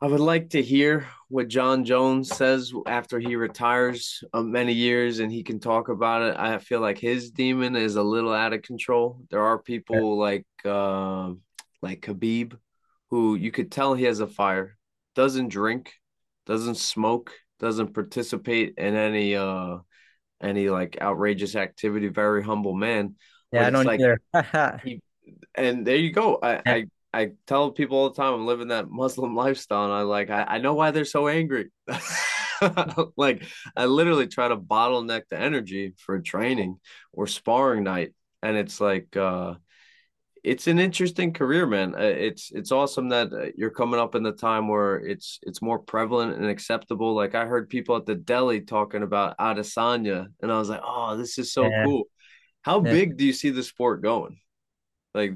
[0.00, 5.20] I would like to hear what Jon Jones says after he retires of many years
[5.20, 6.36] and he can talk about it.
[6.36, 9.22] I feel like his demon is a little out of control.
[9.30, 9.58] There are
[9.92, 10.00] Yeah.
[10.00, 11.32] people like uh,
[11.82, 12.58] like Khabib
[13.12, 14.78] who you could tell he has a fire,
[15.14, 15.92] doesn't drink,
[16.46, 19.76] doesn't smoke, doesn't participate in any uh
[20.42, 23.16] any like outrageous activity, very humble man.
[23.52, 24.80] Yeah, I don't like either.
[24.82, 25.02] he
[25.54, 26.38] and there you go.
[26.42, 26.62] I.
[26.66, 30.30] I I tell people all the time I'm living that Muslim lifestyle, and I like
[30.30, 31.70] I, I know why they're so angry.
[33.18, 33.44] like
[33.76, 36.80] I literally try to bottleneck the energy for training
[37.12, 39.56] or sparring night, and it's like uh
[40.44, 41.94] it's an interesting career, man.
[41.94, 45.62] Uh, It's it's awesome that uh, you're coming up in the time where it's it's
[45.62, 47.14] more prevalent and acceptable.
[47.14, 51.16] Like I heard people at the deli talking about Adesanya, and I was like, oh,
[51.16, 51.82] this is so Yeah.
[51.82, 52.04] cool.
[52.62, 52.98] How Yeah.
[53.00, 54.38] big do you see the sport going?
[55.14, 55.34] Like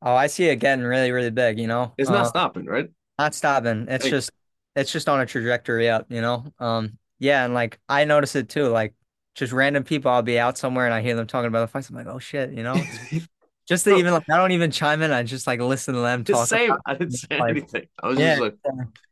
[0.00, 1.96] Oh, I see it getting really, really big, you know?
[1.98, 2.90] it's not Uh, stopping, right?
[3.18, 3.86] not stopping.
[3.88, 4.32] It's Like just,
[4.76, 6.44] it's just on a trajectory up, you know?
[6.58, 8.68] Um, yeah, and like I notice it too.
[8.68, 8.94] Like
[9.34, 11.90] just random people, I'll be out somewhere and I hear them talking about the fights.
[11.90, 12.88] I'm like, oh shit, you know?
[13.72, 15.12] Just even like I don't even chime in.
[15.12, 16.70] I just like listen to them the talk same.
[16.70, 17.86] about I didn't say like, anything.
[18.02, 18.56] I was just yeah, like,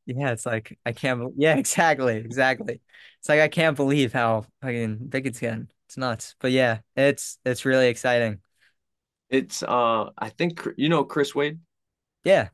[0.07, 1.21] yeah, it's like I can't.
[1.21, 2.81] bel- Yeah, exactly, exactly.
[3.21, 5.69] It's like I can't believe how fucking big it's getting.
[5.87, 6.35] It's nuts.
[6.41, 8.41] But yeah, it's it's really exciting.
[9.29, 11.61] It's uh I think you know Chris Wade.
[12.25, 12.51] Yeah,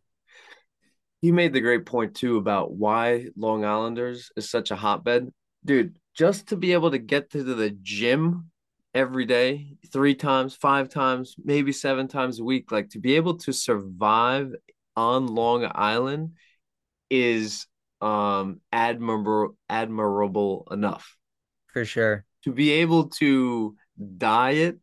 [1.20, 5.32] He made the great point too about why Long Islanders is such a hotbed.
[5.64, 8.50] Dude, just to be able to get to the gym
[8.96, 13.36] every day, three times, five times, maybe seven times a week, like to be able
[13.36, 14.54] to survive
[14.96, 16.32] on Long Island
[17.10, 17.66] is
[18.00, 21.14] um admirable admirable enough.
[21.72, 22.24] for sure.
[22.44, 23.76] To be able to
[24.16, 24.78] diet,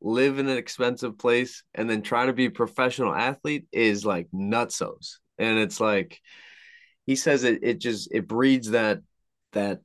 [0.00, 4.28] live in an expensive place, and then try to be a professional athlete is like
[4.34, 5.16] nutsos.
[5.36, 6.18] And it's like
[7.04, 9.00] he says it it just it breeds that
[9.52, 9.80] that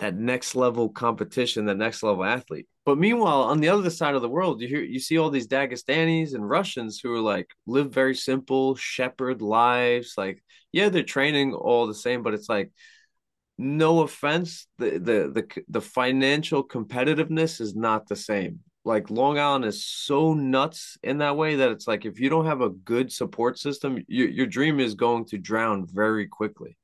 [0.00, 2.68] that next level competition, that next level athlete.
[2.86, 5.48] But meanwhile, on the other side of the world, you hear you see all these
[5.48, 10.14] Dagestanis and Russians who are like live very simple shepherd lives.
[10.16, 12.70] Like, yeah, they're training all the same, but it's like
[13.58, 18.60] no offense, the the the the financial competitiveness is not the same.
[18.84, 22.46] Like Long Island is so nuts in that way that it's like if you don't
[22.46, 26.76] have a good support system, your your dream is going to drown very quickly.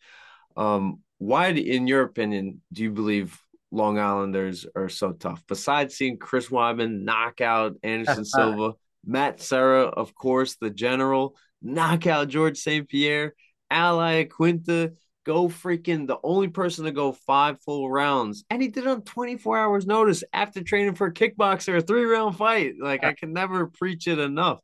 [0.56, 3.38] Um, why, in your opinion, do you believe
[3.72, 5.42] Long Islanders are so tough?
[5.48, 12.06] Besides seeing Chris Weidman knock out Anderson Silva, Matt Serra, of course, the general, knock
[12.06, 12.88] out George St.
[12.88, 13.34] Pierre,
[13.70, 18.44] Al Iaquinta, go freaking the only person to go five full rounds.
[18.50, 22.04] And he did it on 24 hours notice after training for a kickboxer, a three
[22.04, 22.74] round fight.
[22.80, 24.60] Like, I can never preach it enough.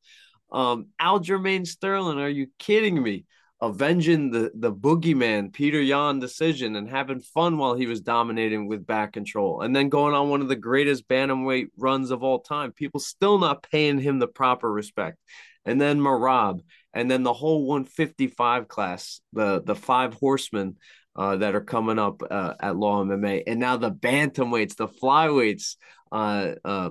[0.53, 3.25] Um, Aljamain Sterling, are you kidding me?
[3.61, 8.87] Avenging the the boogeyman Petr Yan decision and having fun while he was dominating with
[8.87, 12.71] back control, and then going on one of the greatest bantamweight runs of all time.
[12.73, 15.19] People still not paying him the proper respect.
[15.65, 16.61] And then Merab
[16.99, 20.77] and then the whole 155 class, the the five horsemen
[21.15, 25.77] uh, that are coming up uh, at Law MMA, and now the bantamweights, the flyweights,
[26.11, 26.91] uh, uh,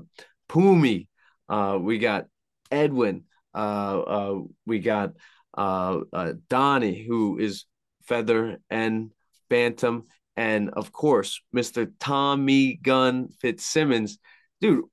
[0.49, 1.07] Pumi,
[1.49, 2.25] uh, we got
[2.71, 5.13] Edwin, uh, uh, we got
[5.57, 7.65] uh, uh, Donnie, who is
[8.03, 9.11] feather and
[9.49, 10.03] bantam,
[10.35, 11.91] and of course, Mr.
[11.99, 14.19] Tommy Gun Fitzsimons.
[14.61, 14.85] Dude,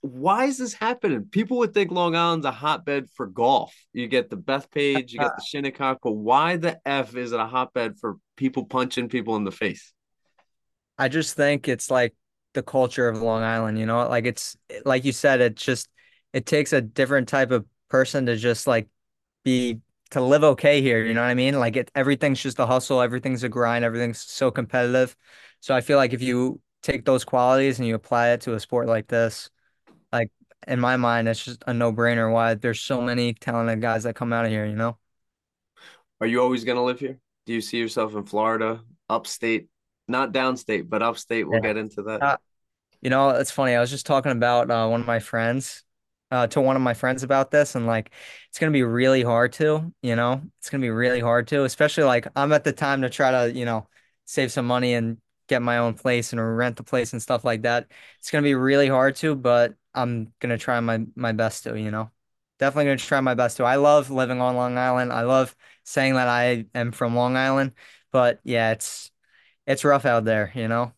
[0.00, 1.26] why is this happening?
[1.30, 3.74] People would think Long Island's a hotbed for golf.
[3.92, 7.46] You get the Bethpage, you get the Shinnecock, but why the F is it a
[7.46, 9.94] hotbed for people punching people in the face?
[10.98, 12.14] I just think it's like
[12.52, 15.88] the culture of Long Island, you know, like it's like you said, it just
[16.32, 18.88] it takes a different type of person to just like
[19.44, 19.80] be
[20.10, 21.58] to live okay here, you know what I mean?
[21.58, 25.16] Like it everything's just a hustle, everything's a grind, everything's so competitive.
[25.60, 28.60] So I feel like if you take those qualities and you apply it to a
[28.60, 29.50] sport like this,
[30.12, 30.30] like
[30.66, 34.32] in my mind, it's just a no-brainer why there's so many talented guys that come
[34.32, 34.98] out of here, you know?
[36.20, 37.18] Are you always going to live here?
[37.46, 38.80] Do you see yourself in Florida,
[39.10, 39.66] upstate,
[40.08, 41.46] not downstate, but upstate?
[41.46, 41.68] We'll Yeah.
[41.68, 42.22] get into that.
[42.22, 42.36] Uh,
[43.02, 43.74] you know, it's funny.
[43.74, 45.84] I was just talking about uh, one of my friends
[46.34, 48.10] uh, to one of my friends about this, and like,
[48.48, 52.04] it's gonna be really hard to, you know, it's gonna be really hard to, especially
[52.04, 53.88] like I'm at the time to try to, you know,
[54.26, 55.18] save some money and
[55.48, 57.88] get my own place and rent the place and stuff like that.
[58.18, 61.90] It's gonna be really hard to, but I'm gonna try my my best to, you
[61.90, 62.10] know,
[62.58, 63.64] definitely gonna try my best to.
[63.64, 65.12] I love living on Long Island.
[65.12, 67.72] I love saying that I am from Long Island,
[68.12, 69.10] but yeah, it's
[69.66, 70.92] it's rough out there, you know.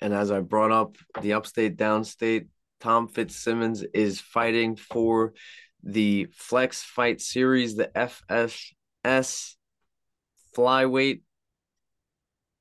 [0.00, 2.48] And as I brought up the upstate, downstate,
[2.80, 5.32] Tom Fitzsimons is fighting for
[5.82, 9.54] the Flex Fight Series, the FSS
[10.56, 11.20] flyweight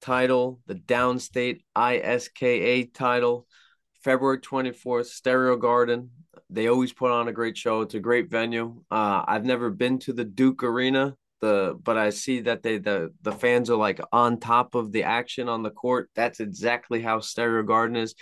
[0.01, 3.47] title, the downstate ISKA title,
[4.03, 6.11] February 24th, Stereo Garden.
[6.49, 7.81] They always put on a great show.
[7.81, 8.83] It's a great venue.
[8.91, 13.11] Uh, I've never been to the Duke Arena, the but I see that they the
[13.23, 16.09] the fans are like on top of the action on the court.
[16.15, 18.13] That's exactly how Stereo Garden is.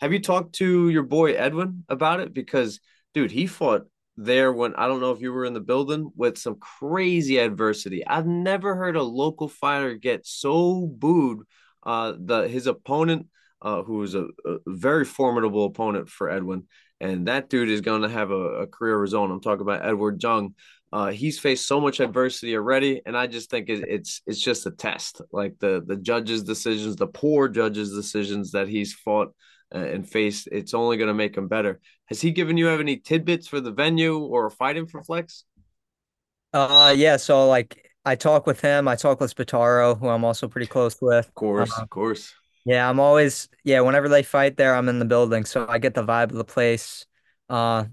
[0.00, 2.32] Have you talked to your boy Edwin about it?
[2.32, 2.80] Because
[3.14, 6.38] dude, he fought there when I don't know if you were in the building with
[6.38, 8.06] some crazy adversity.
[8.06, 11.40] I've never heard a local fighter get so booed.
[11.82, 13.26] Uh, the his opponent,
[13.62, 16.64] uh, who was a, a very formidable opponent for Edwin,
[17.00, 19.30] and that dude is going to have a, a career of his own.
[19.30, 20.54] I'm talking about Edward Jung.
[20.92, 24.66] Uh, he's faced so much adversity already, and I just think it, it's it's just
[24.66, 25.22] a test.
[25.32, 29.32] Like the the judges' decisions, the poor judges' decisions that he's fought
[29.72, 31.80] and face, it's only going to make him better.
[32.06, 35.44] Has he given you any tidbits for the venue or fighting for Flex?
[36.52, 37.16] Uh, yeah.
[37.16, 38.88] So like, I talk with him.
[38.88, 41.30] I talk with Spataro, who I'm also pretty close with.
[41.30, 42.34] Of course, Uh, of course.
[42.64, 43.80] yeah, I'm always yeah.
[43.82, 46.44] Whenever they fight there, I'm in the building, so I get the vibe of the
[46.44, 47.06] place.
[47.50, 47.86] Uh,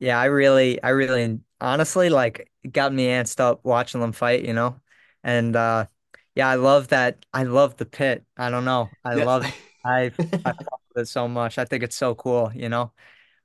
[0.00, 4.54] yeah, I really, I really, honestly, like, got me antsed up watching them fight, you
[4.54, 4.80] know,
[5.24, 5.86] and uh,
[6.34, 7.26] yeah, I love that.
[7.34, 8.24] I love the pit.
[8.36, 8.92] I don't know.
[9.04, 9.16] I Yeah.
[9.16, 9.52] love.
[9.86, 10.12] I
[10.44, 10.52] I
[10.94, 11.58] with it so much.
[11.58, 12.92] I think it's so cool, you know.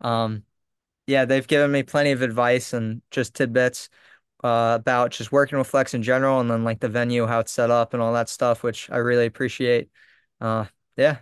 [0.02, 0.46] Um.
[1.08, 3.90] yeah, they've given me plenty of advice and just tidbits
[4.44, 7.52] uh, about just working with Flex in general, and then like the venue, how it's
[7.52, 9.90] set up, and all that stuff, which I really appreciate.
[10.42, 10.66] Uh,
[10.98, 11.20] yeah,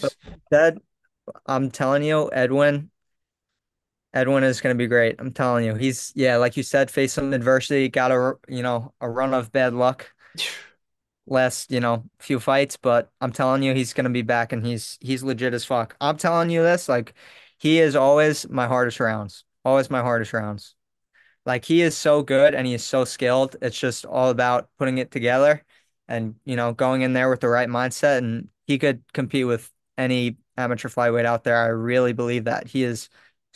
[0.00, 0.16] but Nice.
[0.50, 0.76] that
[1.46, 2.90] I'm telling you, Edwin,
[4.14, 5.16] Edwin is going to be great.
[5.18, 8.94] I'm telling you, he's yeah, like you said, faced some adversity, got a you know
[9.00, 10.10] a run of bad luck
[11.26, 14.64] last you know few fights, but I'm telling you, he's going to be back, and
[14.64, 15.96] he's he's legit as fuck.
[16.00, 17.14] I'm telling you this, like
[17.58, 20.74] he is always my hardest rounds, always my hardest rounds.
[21.44, 23.56] Like he is so good and he is so skilled.
[23.62, 25.64] It's just all about putting it together
[26.08, 28.18] and, you know, going in there with the right mindset.
[28.18, 31.56] And he could compete with any amateur flyweight out there.
[31.56, 33.08] I really believe that he is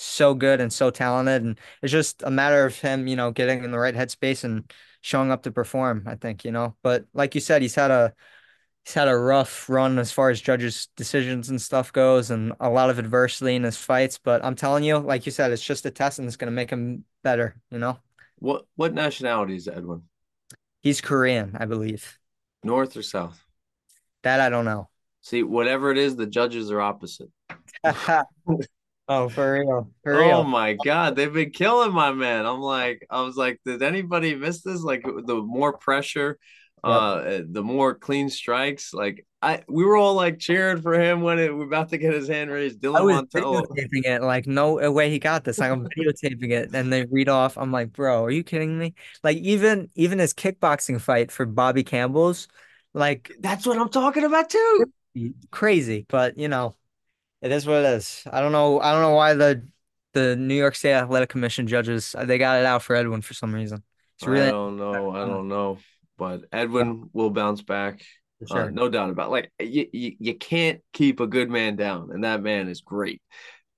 [0.02, 1.42] so good and so talented.
[1.42, 4.70] And it's just a matter of him, you know, getting in the right headspace and
[5.00, 6.76] showing up to perform, I think, you know.
[6.82, 8.14] But like you said, he's had a
[8.84, 12.70] he's had a rough run as far as judges' decisions and stuff goes, and a
[12.70, 14.18] lot of adversity in his fights.
[14.18, 16.70] But I'm telling you, like you said, it's just a test, and it's gonna make
[16.70, 17.56] him better.
[17.70, 17.98] You know,
[18.40, 20.08] What what nationality is Edwin?
[20.82, 22.18] he's Korean, I believe.
[22.64, 23.44] North or South?
[24.22, 24.88] That I don't know.
[25.22, 27.30] See, whatever it is, the judges are opposite.
[29.10, 32.46] Oh, for real, for Oh my God, they've been killing my man.
[32.46, 34.82] I'm like, I was like, did anybody miss this?
[34.82, 36.38] Like the more pressure,
[36.84, 36.92] Yep.
[36.92, 38.92] uh, the more clean strikes.
[38.94, 42.14] Like I, we were all like cheering for him when it, we're about to get
[42.14, 42.80] his hand raised.
[42.80, 43.66] Dylan I was Mantello.
[43.72, 45.58] videotaping it, like no way he got this.
[45.58, 47.56] Like I'm videotaping it, and they read off.
[47.58, 48.94] I'm like, bro, are you kidding me?
[49.22, 52.48] Like even even his kickboxing fight for Bobby Campbell's,
[52.94, 54.92] like That's what I'm talking about too.
[55.50, 56.06] crazy.
[56.08, 56.74] But you know.
[57.42, 58.22] It is what it is.
[58.30, 58.80] I don't know.
[58.80, 59.66] I don't know why the
[60.12, 63.54] the New York State Athletic Commission judges they got it out for Edwin for some
[63.54, 63.82] reason.
[64.18, 65.10] It's really I don't know.
[65.10, 65.78] I don't know.
[66.18, 68.02] But Edwin will bounce back.
[68.50, 69.30] Uh, no doubt about it.
[69.30, 73.22] Like you, you, you can't keep a good man down, and that man is great.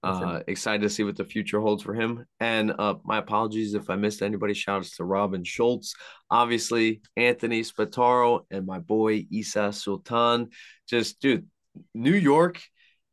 [0.05, 0.27] Sure.
[0.27, 2.27] Uh, excited to see what the future holds for him.
[2.41, 4.53] And uh, my apologies if I missed anybody.
[4.53, 5.95] Shouts to Robin Schultz,
[6.29, 10.49] obviously Anthony Spataro, and my boy Isa Sultan.
[10.89, 11.47] Just dude,
[11.95, 12.61] New York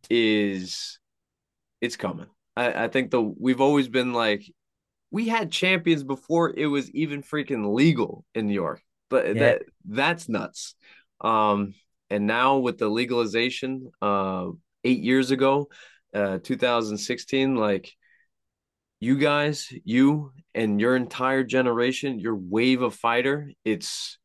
[0.09, 0.99] is
[1.81, 2.27] it's coming.
[2.55, 4.43] I, I think the we've always been like
[5.11, 8.81] we had champions before it was even freaking legal in New York.
[9.09, 9.39] But Yeah.
[9.39, 10.75] that that's nuts.
[11.21, 11.73] Um,
[12.09, 14.47] and now with the legalization, uh,
[14.83, 15.69] eight years ago,
[16.13, 17.91] uh, 2016, like
[18.99, 24.17] you guys, you and your entire generation, your wave of fighter, it's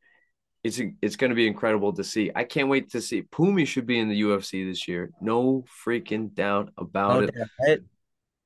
[0.65, 2.33] it's it's going to be incredible to see.
[2.35, 3.23] I can't wait to see.
[3.23, 5.11] Pumi should be in the UFC this year.
[5.21, 7.35] No freaking doubt about No it.
[7.35, 7.81] doubt, right?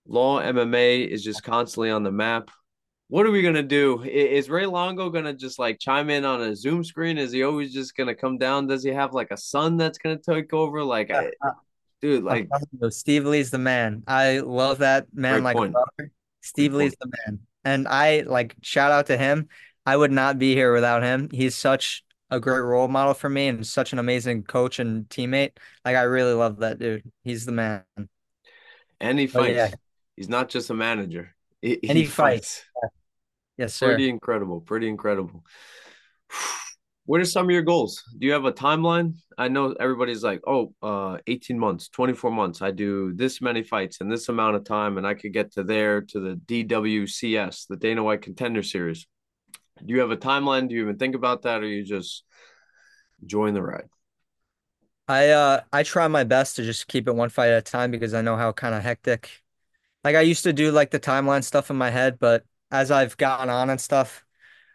[0.06, 2.50] Law MMA is just constantly on the map.
[3.10, 4.02] What are we gonna do?
[4.02, 7.16] Is Ray Longo gonna just like chime in on a Zoom screen?
[7.18, 8.66] Is he always just gonna come down?
[8.66, 10.82] Does he have like a son that's gonna take over?
[10.84, 11.30] Like, I,
[12.02, 12.48] dude, like
[12.90, 14.02] Steve Lee's the man.
[14.06, 15.72] I love that man like a point.
[15.72, 16.10] brother.
[16.42, 17.40] Steve Lee's the man.
[17.64, 19.48] And I like shout out to him.
[19.86, 21.28] I would not be here without him.
[21.32, 25.52] He's such a great role model for me and such an amazing coach and teammate.
[25.84, 27.10] Like I really love that dude.
[27.24, 27.82] He's the man.
[29.00, 29.54] and he Oh fights.
[29.54, 29.70] yeah.
[30.16, 31.34] He's not just a manager.
[31.62, 32.64] He, And he fights.
[33.56, 33.88] Yes, sir.
[33.88, 34.60] Pretty incredible.
[34.60, 35.44] Pretty incredible.
[37.06, 38.04] What are some of your goals?
[38.18, 39.14] Do you have a timeline?
[39.38, 42.60] I know everybody's like, oh, uh, 18 months, 24 months.
[42.60, 45.64] I do this many fights in this amount of time, and I could get to
[45.64, 49.06] there to the DWCS, the Dana White Contender Series.
[49.84, 50.68] Do you have a timeline?
[50.68, 52.24] Do you even think about that, or you just
[53.26, 53.88] join the ride?
[55.06, 57.90] I uh I try my best to just keep it one fight at a time
[57.90, 59.42] because I know how kind of hectic.
[60.04, 63.16] Like I used to do like the timeline stuff in my head, but as I've
[63.16, 64.24] gotten on and stuff,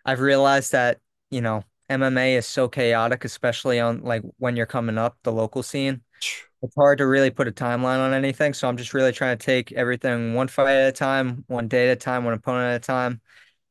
[0.06, 4.98] I've realized that, you know, MMA is so chaotic, especially on like when you're coming
[5.00, 6.04] up the local scene.
[6.64, 9.46] It's hard to really put a timeline on anything, so I'm just really trying to
[9.46, 12.78] take everything one fight at a time, one day at a time, one opponent at
[12.78, 13.22] a time,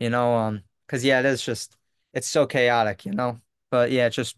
[0.01, 1.77] you know, um, because yeah, it is just
[2.15, 3.41] it's so chaotic, you know.
[3.71, 4.37] But yeah, just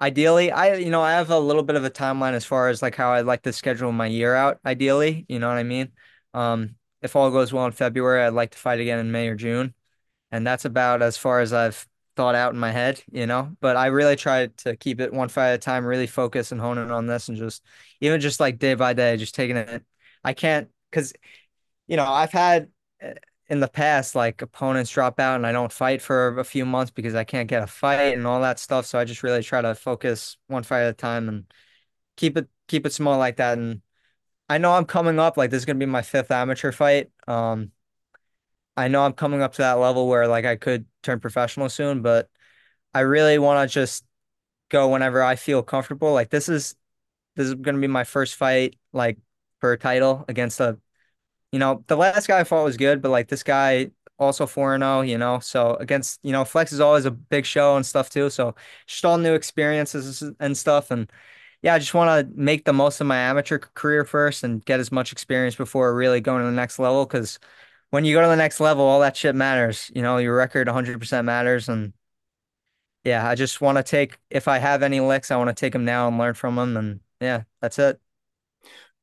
[0.00, 2.82] Ideally, I you know I have a little bit of a timeline as far as
[2.82, 4.58] like how I'd like to schedule my year out.
[4.66, 5.92] Ideally, you know what I mean.
[6.34, 9.36] Um, if all goes well in February, I'd like to fight again in May or
[9.36, 9.74] June,
[10.32, 11.86] and that's about as far as I've
[12.16, 13.56] thought out in my head, you know.
[13.60, 16.60] But I really try to keep it one fight at a time, really focus and
[16.60, 17.64] hone in on this, and just
[18.00, 19.84] even just like day by day, just taking it.
[20.24, 21.14] I can't because
[21.88, 22.68] you know, I've had
[23.50, 26.92] in the past like opponents drop out and I don't fight for a few months
[26.92, 28.86] because I can't get a fight and all that stuff.
[28.86, 31.52] So I just really try to focus one fight at a time and
[32.16, 33.58] keep it keep it small like that.
[33.58, 33.82] And
[34.48, 37.10] I know I'm coming up, like this is gonna be my fifth amateur fight.
[37.26, 37.72] Um,
[38.76, 42.02] I know I'm coming up to that level where like I could turn professional soon,
[42.02, 42.30] but
[42.94, 44.04] I really want to just
[44.68, 46.12] go whenever I feel comfortable.
[46.12, 46.76] Like this is
[47.34, 49.18] this is gonna be my first fight like
[49.58, 50.78] for a title against a
[51.52, 55.08] you know, the last guy I fought was good, but like this guy also 4-0,
[55.08, 55.40] you know.
[55.40, 58.30] So against, you know, Flex is always a big show and stuff too.
[58.30, 58.54] So
[58.86, 60.90] just all new experiences and stuff.
[60.90, 61.10] And
[61.62, 64.80] yeah, I just want to make the most of my amateur career first and get
[64.80, 67.06] as much experience before really going to the next level.
[67.06, 67.38] Because
[67.90, 69.90] when you go to the next level, all that shit matters.
[69.94, 71.68] You know, your record 100% matters.
[71.68, 71.92] And
[73.04, 75.72] yeah, I just want to take, if I have any licks, I want to take
[75.72, 76.76] them now and learn from them.
[76.76, 77.98] And yeah, that's it.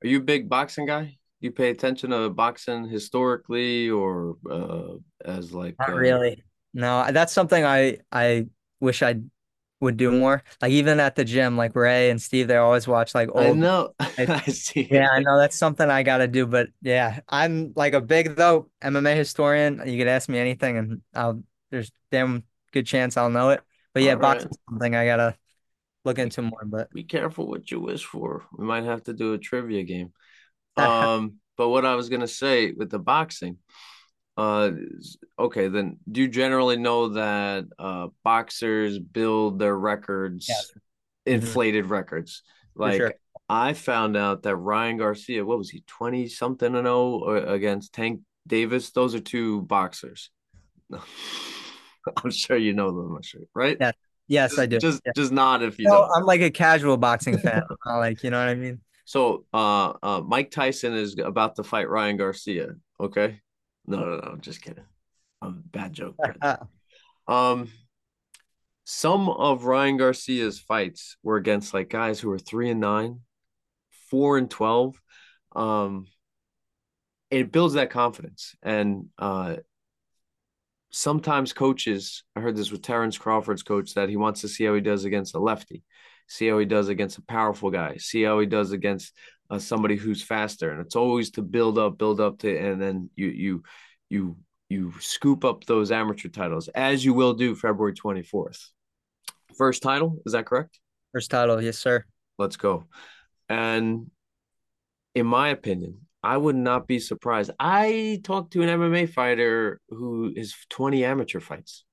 [0.04, 1.17] Are you a big boxing guy?
[1.40, 6.44] You pay attention to boxing historically or uh, as like Not uh, really.
[6.74, 8.48] No, that's something I I
[8.80, 9.22] wish I
[9.80, 10.44] would do more.
[10.62, 13.60] Like even at the gym, like Ray and Steve, they always watch like I old.
[13.60, 16.46] know like, I see yeah, I know that's something I gotta do.
[16.46, 19.82] But yeah, I'm like a big though MMA historian.
[19.86, 23.62] You could ask me anything, and I'll there's damn good chance I'll know it.
[23.94, 24.48] But yeah, All right.
[24.48, 25.36] boxing's something I gotta
[26.06, 26.66] look into more.
[26.66, 28.46] But be careful what you wish for.
[28.58, 30.14] We might have to do a trivia game.
[30.78, 33.58] Um, but what I was gonna say with the boxing,
[34.38, 34.72] uh,
[35.40, 40.72] okay, then do you generally know that uh boxers build their records, yes,
[41.32, 42.44] hmm inflated records?
[42.82, 43.14] for sure.
[43.14, 43.18] Like
[43.50, 47.24] I found out that Ryan Garcia, what was he, 20 something and 0
[47.54, 48.92] against Tank Davis?
[48.92, 50.32] Those are two boxers.
[52.24, 53.80] I'm sure you know them, I'm sure, right?
[53.80, 53.92] Yeah,
[54.28, 54.82] yes, I do.
[54.82, 55.14] just Yeah.
[55.16, 56.12] just not if you No, don't.
[56.16, 57.64] I'm like a casual boxing fan.
[57.86, 58.82] Like you know what I mean.
[59.08, 62.76] So uh uh Mike Tyson is about to fight Ryan Garcia.
[63.00, 63.40] Okay.
[63.86, 64.84] No, no, no, just kidding.
[65.42, 66.18] Um, bad joke.
[66.42, 67.34] Bad joke.
[67.34, 67.70] Um,
[68.84, 73.22] some of Ryan Garcia's fights were against like guys who were three and nine,
[74.12, 75.00] four and twelve.
[75.56, 76.08] Um,
[77.32, 78.56] it builds that confidence.
[78.62, 79.58] And uh
[80.90, 84.74] sometimes coaches, I heard this with Terrence Crawford's coach, that he wants to see how
[84.74, 85.84] he does against a lefty,
[86.28, 89.14] see how he does against a powerful guy, see how he does against
[89.50, 90.72] uh, somebody who's faster.
[90.72, 93.64] And it's always to build up, build up to, and then you you
[94.10, 94.38] you
[94.70, 98.60] you scoop up those amateur titles as you will do February 24th.
[99.58, 100.80] First title, is that correct?
[101.14, 102.04] First title, yes, sir.
[102.38, 102.84] Let's go.
[103.50, 104.12] And
[105.16, 107.52] in my opinion, I would not be surprised.
[107.60, 111.86] I talked to an MMA fighter who is 20 amateur fights.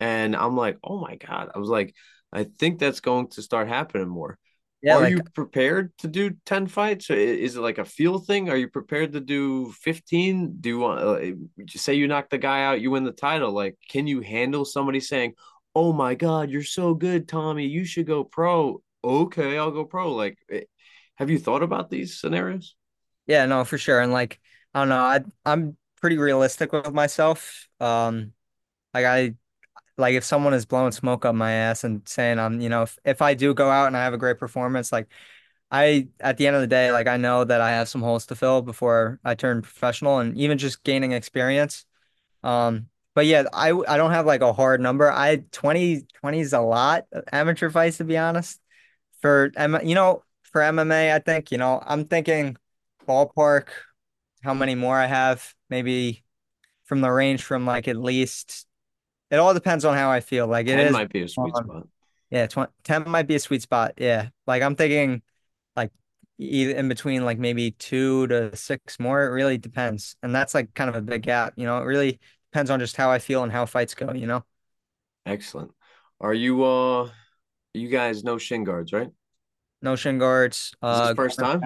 [0.00, 1.50] And I'm like, oh my God.
[1.54, 1.94] I was like,
[2.32, 4.38] I think that's going to start happening more.
[4.82, 7.08] Yeah, Are like you prepared to do 10 fights?
[7.10, 8.50] Is it like a feel thing?
[8.50, 10.56] Are you prepared to do 15?
[10.60, 11.34] Do you want uh,
[11.68, 13.52] say you knock the guy out, you win the title?
[13.52, 15.34] Like, can you handle somebody saying,
[15.74, 17.66] "Oh my God, you're so good, Tommy.
[17.66, 20.12] You should go pro." Okay, I'll go pro.
[20.14, 20.62] Like, eh,
[21.16, 22.74] have you thought about these scenarios?
[23.26, 24.00] Yeah, no, for sure.
[24.00, 24.40] And like,
[24.74, 27.68] I don't know, I I'm pretty realistic with myself.
[27.80, 28.32] Um,
[28.94, 29.34] like I
[30.02, 32.98] like if someone is blowing smoke up my ass and saying I'm, you know, if,
[33.04, 35.08] if I do go out and I have a great performance, like
[35.70, 38.26] I at the end of the day, like I know that I have some holes
[38.26, 41.86] to fill before I turn professional and even just gaining experience.
[42.42, 45.10] Um, but yeah, I I don't have like a hard number.
[45.10, 48.60] I 20 20 is a lot amateur fights to be honest.
[49.20, 49.52] For
[49.84, 52.56] you know, for MMA, I think, you know, I'm thinking
[53.08, 53.68] ballpark
[54.42, 56.24] how many more I have, maybe
[56.84, 58.66] from the range from like at least
[59.32, 60.46] it all depends on how I feel.
[60.46, 61.88] Like it 10 is might be a sweet um, spot.
[62.30, 63.94] yeah, 20, 10 might be a sweet spot.
[63.96, 64.28] Yeah.
[64.46, 65.22] Like I'm thinking
[65.74, 65.90] like
[66.38, 69.24] either in between like maybe two to six more.
[69.24, 70.16] It really depends.
[70.22, 71.78] And that's like kind of a big gap, you know.
[71.78, 72.20] It really
[72.52, 74.44] depends on just how I feel and how fights go, you know.
[75.24, 75.70] Excellent.
[76.20, 77.08] Are you uh
[77.72, 79.10] you guys no shin guards, right?
[79.80, 80.74] No shin guards.
[80.82, 81.62] Uh first time?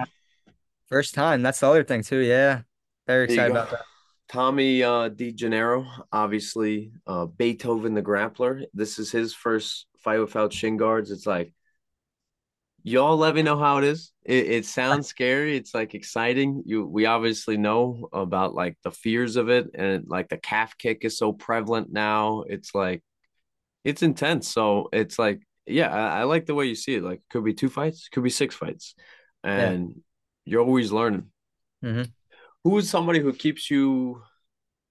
[0.87, 1.41] first time.
[1.41, 2.19] That's the other thing too.
[2.19, 2.61] Yeah.
[3.07, 3.81] Very excited about that.
[4.29, 8.65] Tommy uh De Gennaro, obviously uh Beethoven the grappler.
[8.73, 11.11] This is his first fight without shin guards.
[11.11, 11.53] It's like
[12.83, 14.11] y'all let me know how it is.
[14.23, 15.57] It, it sounds scary.
[15.57, 16.63] It's like exciting.
[16.65, 20.99] You we obviously know about like the fears of it and like the calf kick
[21.05, 22.43] is so prevalent now.
[22.47, 23.03] It's like
[23.83, 24.49] it's intense.
[24.49, 27.03] So it's like, yeah, I, I like the way you see it.
[27.03, 28.95] Like could be two fights, could be six fights.
[29.43, 29.53] Yeah.
[29.53, 30.01] And
[30.45, 31.31] you're always learning.
[31.81, 32.17] hmm
[32.67, 34.21] Who is somebody who keeps you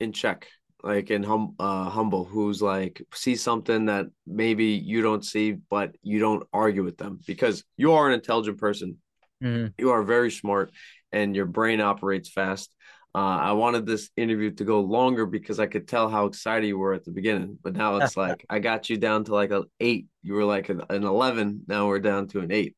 [0.00, 0.48] in check,
[0.82, 5.94] like in hum uh humble, who's like see something that maybe you don't see, but
[6.02, 8.96] you don't argue with them because you are an intelligent person.
[9.42, 10.70] hmm You are very smart
[11.12, 12.74] and your brain operates fast.
[13.14, 13.18] Uh,
[13.50, 16.94] I wanted this interview to go longer because I could tell how excited you were
[16.94, 20.06] at the beginning, but now it's like I got you down to like an eight.
[20.22, 21.64] You were like an, an 11.
[21.68, 22.74] Now we're down to an eight.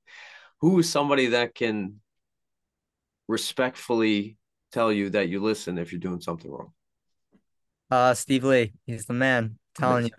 [0.61, 2.01] Who is somebody that can
[3.28, 4.38] respectfully
[4.72, 6.72] tell you that you listen if you're doing something wrong?
[7.90, 9.58] Uh Steve Lee, he's the man.
[9.74, 10.10] telling you.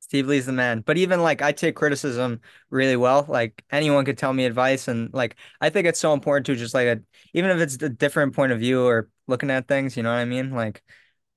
[0.00, 0.80] Steve Lee's the man.
[0.80, 2.40] But even like I take criticism
[2.70, 3.26] really well.
[3.28, 6.72] Like anyone could tell me advice and like I think it's so important to just
[6.74, 7.02] like a
[7.34, 10.16] even if it's a different point of view or looking at things, you know what
[10.18, 10.52] I mean?
[10.52, 10.82] Like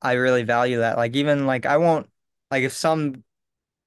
[0.01, 0.97] I really value that.
[0.97, 2.09] Like even like I won't
[2.51, 3.23] like if some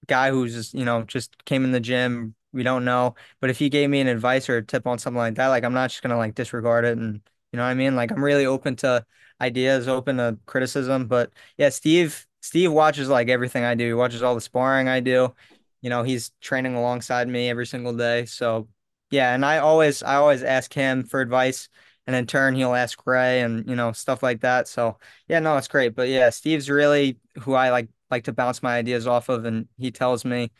[0.06, 3.58] guy who's just, you know, just came in the gym, we don't know, but if
[3.58, 5.90] he gave me an advice or a tip on something like that, like I'm not
[5.90, 7.20] just gonna like disregard it and
[7.54, 7.94] you know what I mean?
[7.94, 9.06] Like I'm really open to
[9.40, 11.06] ideas, open to criticism.
[11.06, 13.86] But yeah, Steve Steve watches like everything I do.
[13.86, 15.32] He watches all the sparring I do.
[15.80, 18.24] You know, he's training alongside me every single day.
[18.26, 18.66] So
[19.12, 21.68] yeah, and I always I always ask him for advice,
[22.08, 24.66] and in turn he'll ask Ray and you know stuff like that.
[24.66, 24.98] So
[25.28, 25.94] yeah, no, it's great.
[25.94, 29.68] But yeah, Steve's really who I like like to bounce my ideas off of, and
[29.78, 30.50] he tells me,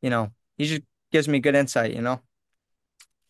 [0.00, 0.82] you know, he just
[1.12, 1.94] gives me good insight.
[1.94, 2.20] You know.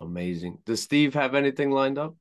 [0.01, 0.61] Amazing.
[0.65, 2.17] Does Steve have anything lined up?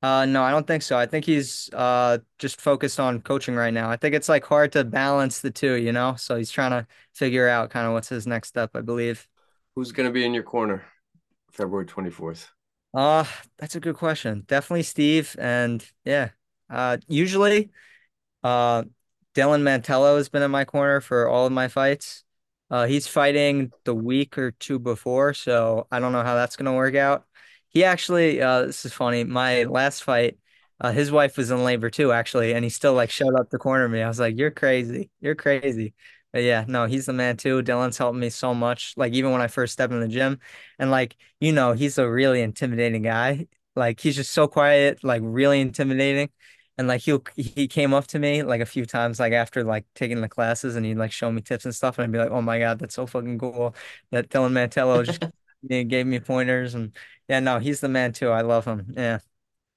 [0.00, 0.96] Uh, no, I don't think so.
[0.96, 3.90] I think he's uh just focused on coaching right now.
[3.90, 6.14] I think it's like hard to balance the two, you know?
[6.16, 9.26] So he's trying to figure out kind of what's his next step, I believe.
[9.74, 10.84] Who's going to be in your corner
[11.50, 12.48] February 24th?
[12.94, 13.24] Uh,
[13.58, 14.44] that's a good question.
[14.46, 15.34] Definitely Steve.
[15.38, 16.30] And yeah,
[16.70, 17.70] uh, usually,
[18.42, 18.84] uh,
[19.34, 22.24] Dylan Mantello has been in my corner for all of my fights.
[22.70, 26.74] Uh, he's fighting the week or two before, so I don't know how that's gonna
[26.74, 27.24] work out.
[27.70, 29.24] He actually, uh, this is funny.
[29.24, 30.38] My last fight,
[30.80, 33.58] uh, his wife was in labor too, actually, and he still like showed up to
[33.58, 34.02] corner me.
[34.02, 35.94] I was like, "You're crazy, you're crazy."
[36.32, 37.62] But yeah, no, he's the man too.
[37.62, 38.94] Dylan's helped me so much.
[38.96, 40.38] Like even when I first stepped in the gym,
[40.78, 43.46] and like you know, he's a really intimidating guy.
[43.76, 46.30] Like he's just so quiet, like really intimidating.
[46.78, 49.84] And like he he came up to me like a few times, like after like
[49.94, 52.30] taking the classes, and he'd like show me tips and stuff, and I'd be like,
[52.30, 53.74] "Oh my God, that's so fucking cool!"
[54.12, 55.20] That Dylan Mantello just
[55.66, 56.96] gave me pointers, and
[57.28, 58.30] yeah, no, he's the man too.
[58.30, 58.94] I love him.
[58.96, 59.18] Yeah.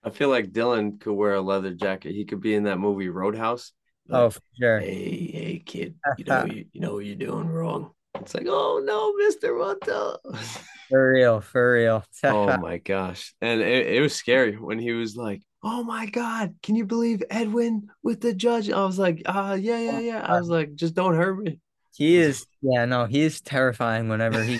[0.03, 2.13] I feel like Dylan could wear a leather jacket.
[2.13, 3.71] He could be in that movie Roadhouse.
[4.07, 4.79] Like, oh, for sure.
[4.79, 7.91] Hey, hey, kid, you know you, you know what you're doing wrong.
[8.15, 10.17] It's like, oh no, Mister Montel.
[10.89, 12.03] For real, for real.
[12.25, 16.55] oh my gosh, and it, it was scary when he was like, "Oh my god,
[16.61, 20.19] can you believe Edwin with the judge?" I was like, "Ah, uh, yeah, yeah, yeah."
[20.19, 21.59] I was like, "Just don't hurt me."
[21.95, 24.57] He is, yeah, no, he is terrifying whenever he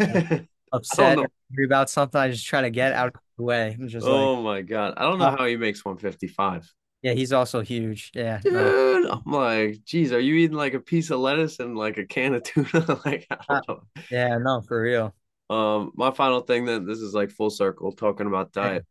[0.72, 1.28] upset or
[1.66, 2.20] about something.
[2.20, 3.76] I just try to get out of the way.
[3.80, 6.72] I'm just oh like, my god, I don't know how he makes 155.
[7.02, 8.12] Yeah, he's also huge.
[8.14, 9.08] Yeah, dude.
[9.10, 12.36] I'm like, geez, are you eating like a piece of lettuce and like a can
[12.36, 13.00] of tuna?
[13.06, 13.82] like, I don't know.
[14.12, 15.16] Yeah, no, for real.
[15.50, 18.86] Um, my final thing then, this is like full circle talking about diet.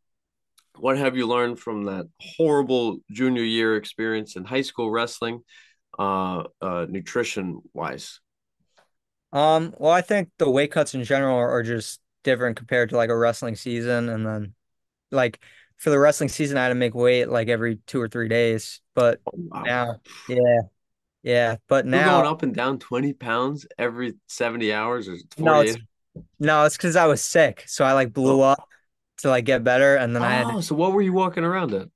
[0.77, 5.43] What have you learned from that horrible junior year experience in high school wrestling,
[5.99, 8.21] uh, uh, nutrition wise?
[9.33, 12.97] Um, well, I think the weight cuts in general are, are just different compared to
[12.97, 14.55] like a wrestling season, and then
[15.11, 15.41] like
[15.77, 18.81] for the wrestling season, I had to make weight like every two or three days.
[18.95, 19.63] But oh, wow.
[19.63, 20.61] now, yeah,
[21.23, 21.57] yeah.
[21.69, 25.39] But now You're going up and down twenty pounds every seventy hours or 48?
[25.39, 25.79] no, it's
[26.39, 28.51] no, it's because I was sick, so I like blew oh.
[28.51, 28.69] up
[29.19, 30.51] to like get better, and then oh, I had.
[30.51, 31.89] To, so what were you walking around at?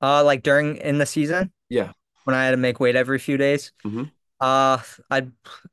[0.00, 1.52] Uh, like during in the season.
[1.68, 1.92] Yeah.
[2.24, 3.72] When I had to make weight every few days.
[3.84, 4.04] Mm-hmm.
[4.42, 5.28] Uh, I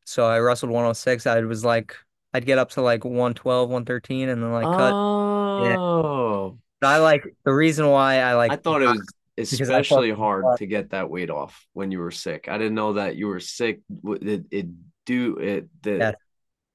[0.05, 1.25] so I wrestled 106.
[1.25, 1.95] I was like
[2.33, 4.93] I'd get up to like 112, 113, and then like cut.
[4.93, 5.63] Oh.
[5.63, 6.57] Yeah.
[6.81, 8.51] But I like the reason why I like.
[8.51, 12.47] I thought it was especially hard to get that weight off when you were sick.
[12.47, 13.81] I didn't know that you were sick.
[14.05, 14.67] It, it
[15.05, 15.67] do it.
[15.81, 15.97] The...
[15.97, 16.11] Yeah.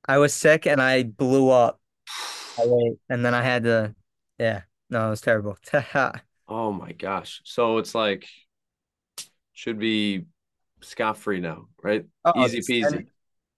[0.06, 1.80] I was sick and I blew up.
[2.58, 3.94] and then I had to.
[4.38, 5.56] Yeah, no, it was terrible.
[6.48, 7.40] oh my gosh!
[7.44, 8.26] So it's like
[9.52, 10.24] should be
[10.84, 12.04] scot free now, right?
[12.24, 12.86] Oh, Easy peasy.
[12.86, 13.06] And,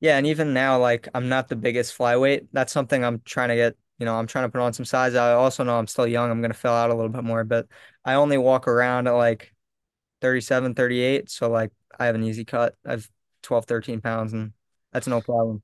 [0.01, 2.49] yeah, and even now, like I'm not the biggest flyweight.
[2.53, 5.15] That's something I'm trying to get you know, I'm trying to put on some size.
[5.15, 6.31] I also know I'm still young.
[6.31, 7.67] I'm going to fill out a little bit more, but
[8.05, 9.55] I only walk around at like
[10.21, 11.31] 37, 38.
[11.31, 12.75] So like I have an easy cut.
[12.85, 13.09] I've
[13.43, 14.53] 12, 13 pounds and
[14.93, 15.63] that's no problem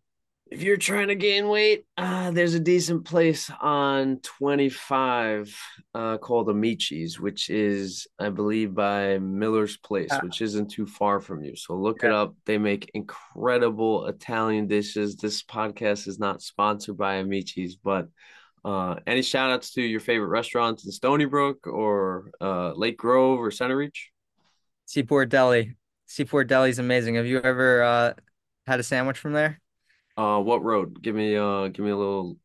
[0.53, 5.57] if you're trying to gain weight, uh, there's a decent place on 25
[5.95, 11.21] uh, called Amici's, which is, I believe, by Miller's Place, uh, which isn't too far
[11.21, 11.57] from you.
[11.57, 12.11] So look yeah.
[12.11, 12.35] it up.
[12.45, 15.17] They make incredible Italian dishes.
[15.17, 18.09] This podcast is not sponsored by Amici's, but
[18.63, 23.39] uh, any shout outs to your favorite restaurants in Stony Brook or uh, Lake Grove
[23.39, 24.11] or Center Reach?
[24.85, 25.77] Seaport Deli.
[26.05, 27.15] Seaport Deli is amazing.
[27.15, 28.13] Have you ever uh,
[28.67, 29.62] had a sandwich from there?
[30.17, 31.03] Uh, what road?
[31.03, 32.37] Give me uh, give me a little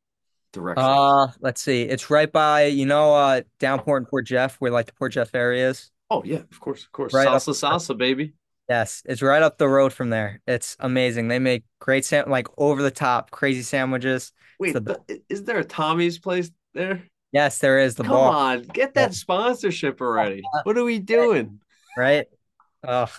[0.53, 0.83] direction.
[0.83, 1.83] Uh, let's see.
[1.83, 5.33] It's right by you know uh Downport and Port Jeff, where like the Port Jeff
[5.35, 5.91] area is.
[6.09, 7.13] Oh yeah, of course, of course.
[7.13, 8.33] Right salsa, up, salsa, baby.
[8.69, 10.41] Yes, it's right up the road from there.
[10.45, 11.29] It's amazing.
[11.29, 14.31] They make great sam like over the top, crazy sandwiches.
[14.59, 17.03] Wait, the is there a Tommy's place there?
[17.31, 17.95] Yes, there is.
[17.95, 20.41] The Come on, get that sponsorship already.
[20.63, 21.59] What are we doing?
[21.97, 22.27] Right?
[22.85, 23.09] Ugh.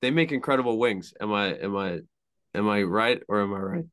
[0.00, 1.14] They make incredible wings.
[1.20, 2.00] Am I am I
[2.54, 3.84] Am I right or am I right?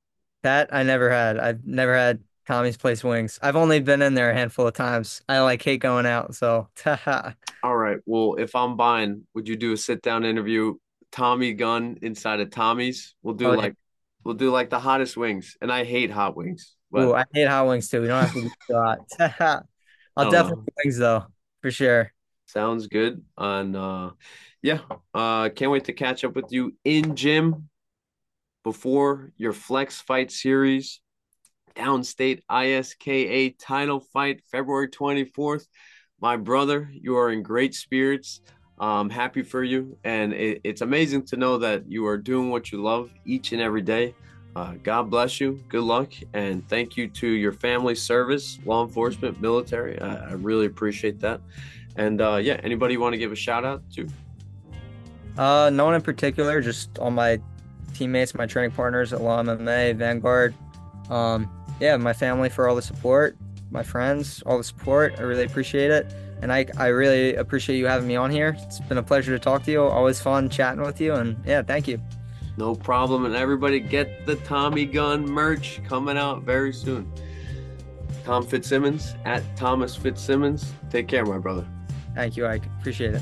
[0.43, 1.37] That I never had.
[1.37, 3.37] I've never had Tommy's Place Wings.
[3.41, 5.21] I've only been in there a handful of times.
[5.29, 6.67] I like hate going out, so
[7.63, 7.99] All right.
[8.05, 10.75] Well, if I'm buying, would you do a sit down interview,
[11.11, 13.15] Tommy Gun inside of Tommy's?
[13.21, 13.59] We'll do Oh, yeah.
[13.59, 13.75] like
[14.23, 15.57] we'll do like the hottest wings.
[15.61, 16.75] And I hate hot wings.
[16.91, 18.01] But Ooh, I hate hot wings too.
[18.01, 19.67] We don't have to do hot.
[20.15, 21.25] I'll Oh, definitely do wings though,
[21.61, 22.11] for sure.
[22.45, 23.23] sounds good.
[23.37, 24.11] And uh
[24.61, 24.79] yeah,
[25.13, 27.69] uh can't wait to catch up with you in gym
[28.63, 30.99] before your flex fight series.
[31.75, 35.65] Downstate ISKA title fight February 24th.
[36.19, 38.41] My brother, you are in great spirits.
[38.77, 39.97] I'm happy for you.
[40.03, 43.61] And it, it's amazing to know that you are doing what you love each and
[43.61, 44.15] every day.
[44.55, 45.63] Uh, God bless you.
[45.69, 46.11] Good luck.
[46.33, 49.99] And thank you to your family service, law enforcement, military.
[50.01, 51.41] I, I really appreciate that.
[51.95, 54.07] And uh, yeah, anybody want to give a shout out to?
[55.37, 57.39] Uh, no one in particular, just all my
[57.93, 60.53] teammates, my training partners at Law MMA, Vanguard.
[61.09, 63.37] Um, yeah, my family for all the support,
[63.69, 65.15] my friends, all the support.
[65.17, 66.13] I really appreciate it.
[66.41, 68.55] And I, I really appreciate you having me on here.
[68.61, 69.83] It's been a pleasure to talk to you.
[69.83, 71.13] Always fun chatting with you.
[71.13, 72.01] And yeah, thank you.
[72.57, 73.25] No problem.
[73.25, 77.11] And everybody get the Tommy Gun merch coming out very soon.
[78.23, 80.71] Tom Fitzsimons at Thomas Fitzsimons.
[80.89, 81.67] Take care, my brother.
[82.15, 82.65] Thank you, Ike.
[82.79, 83.21] Appreciate it.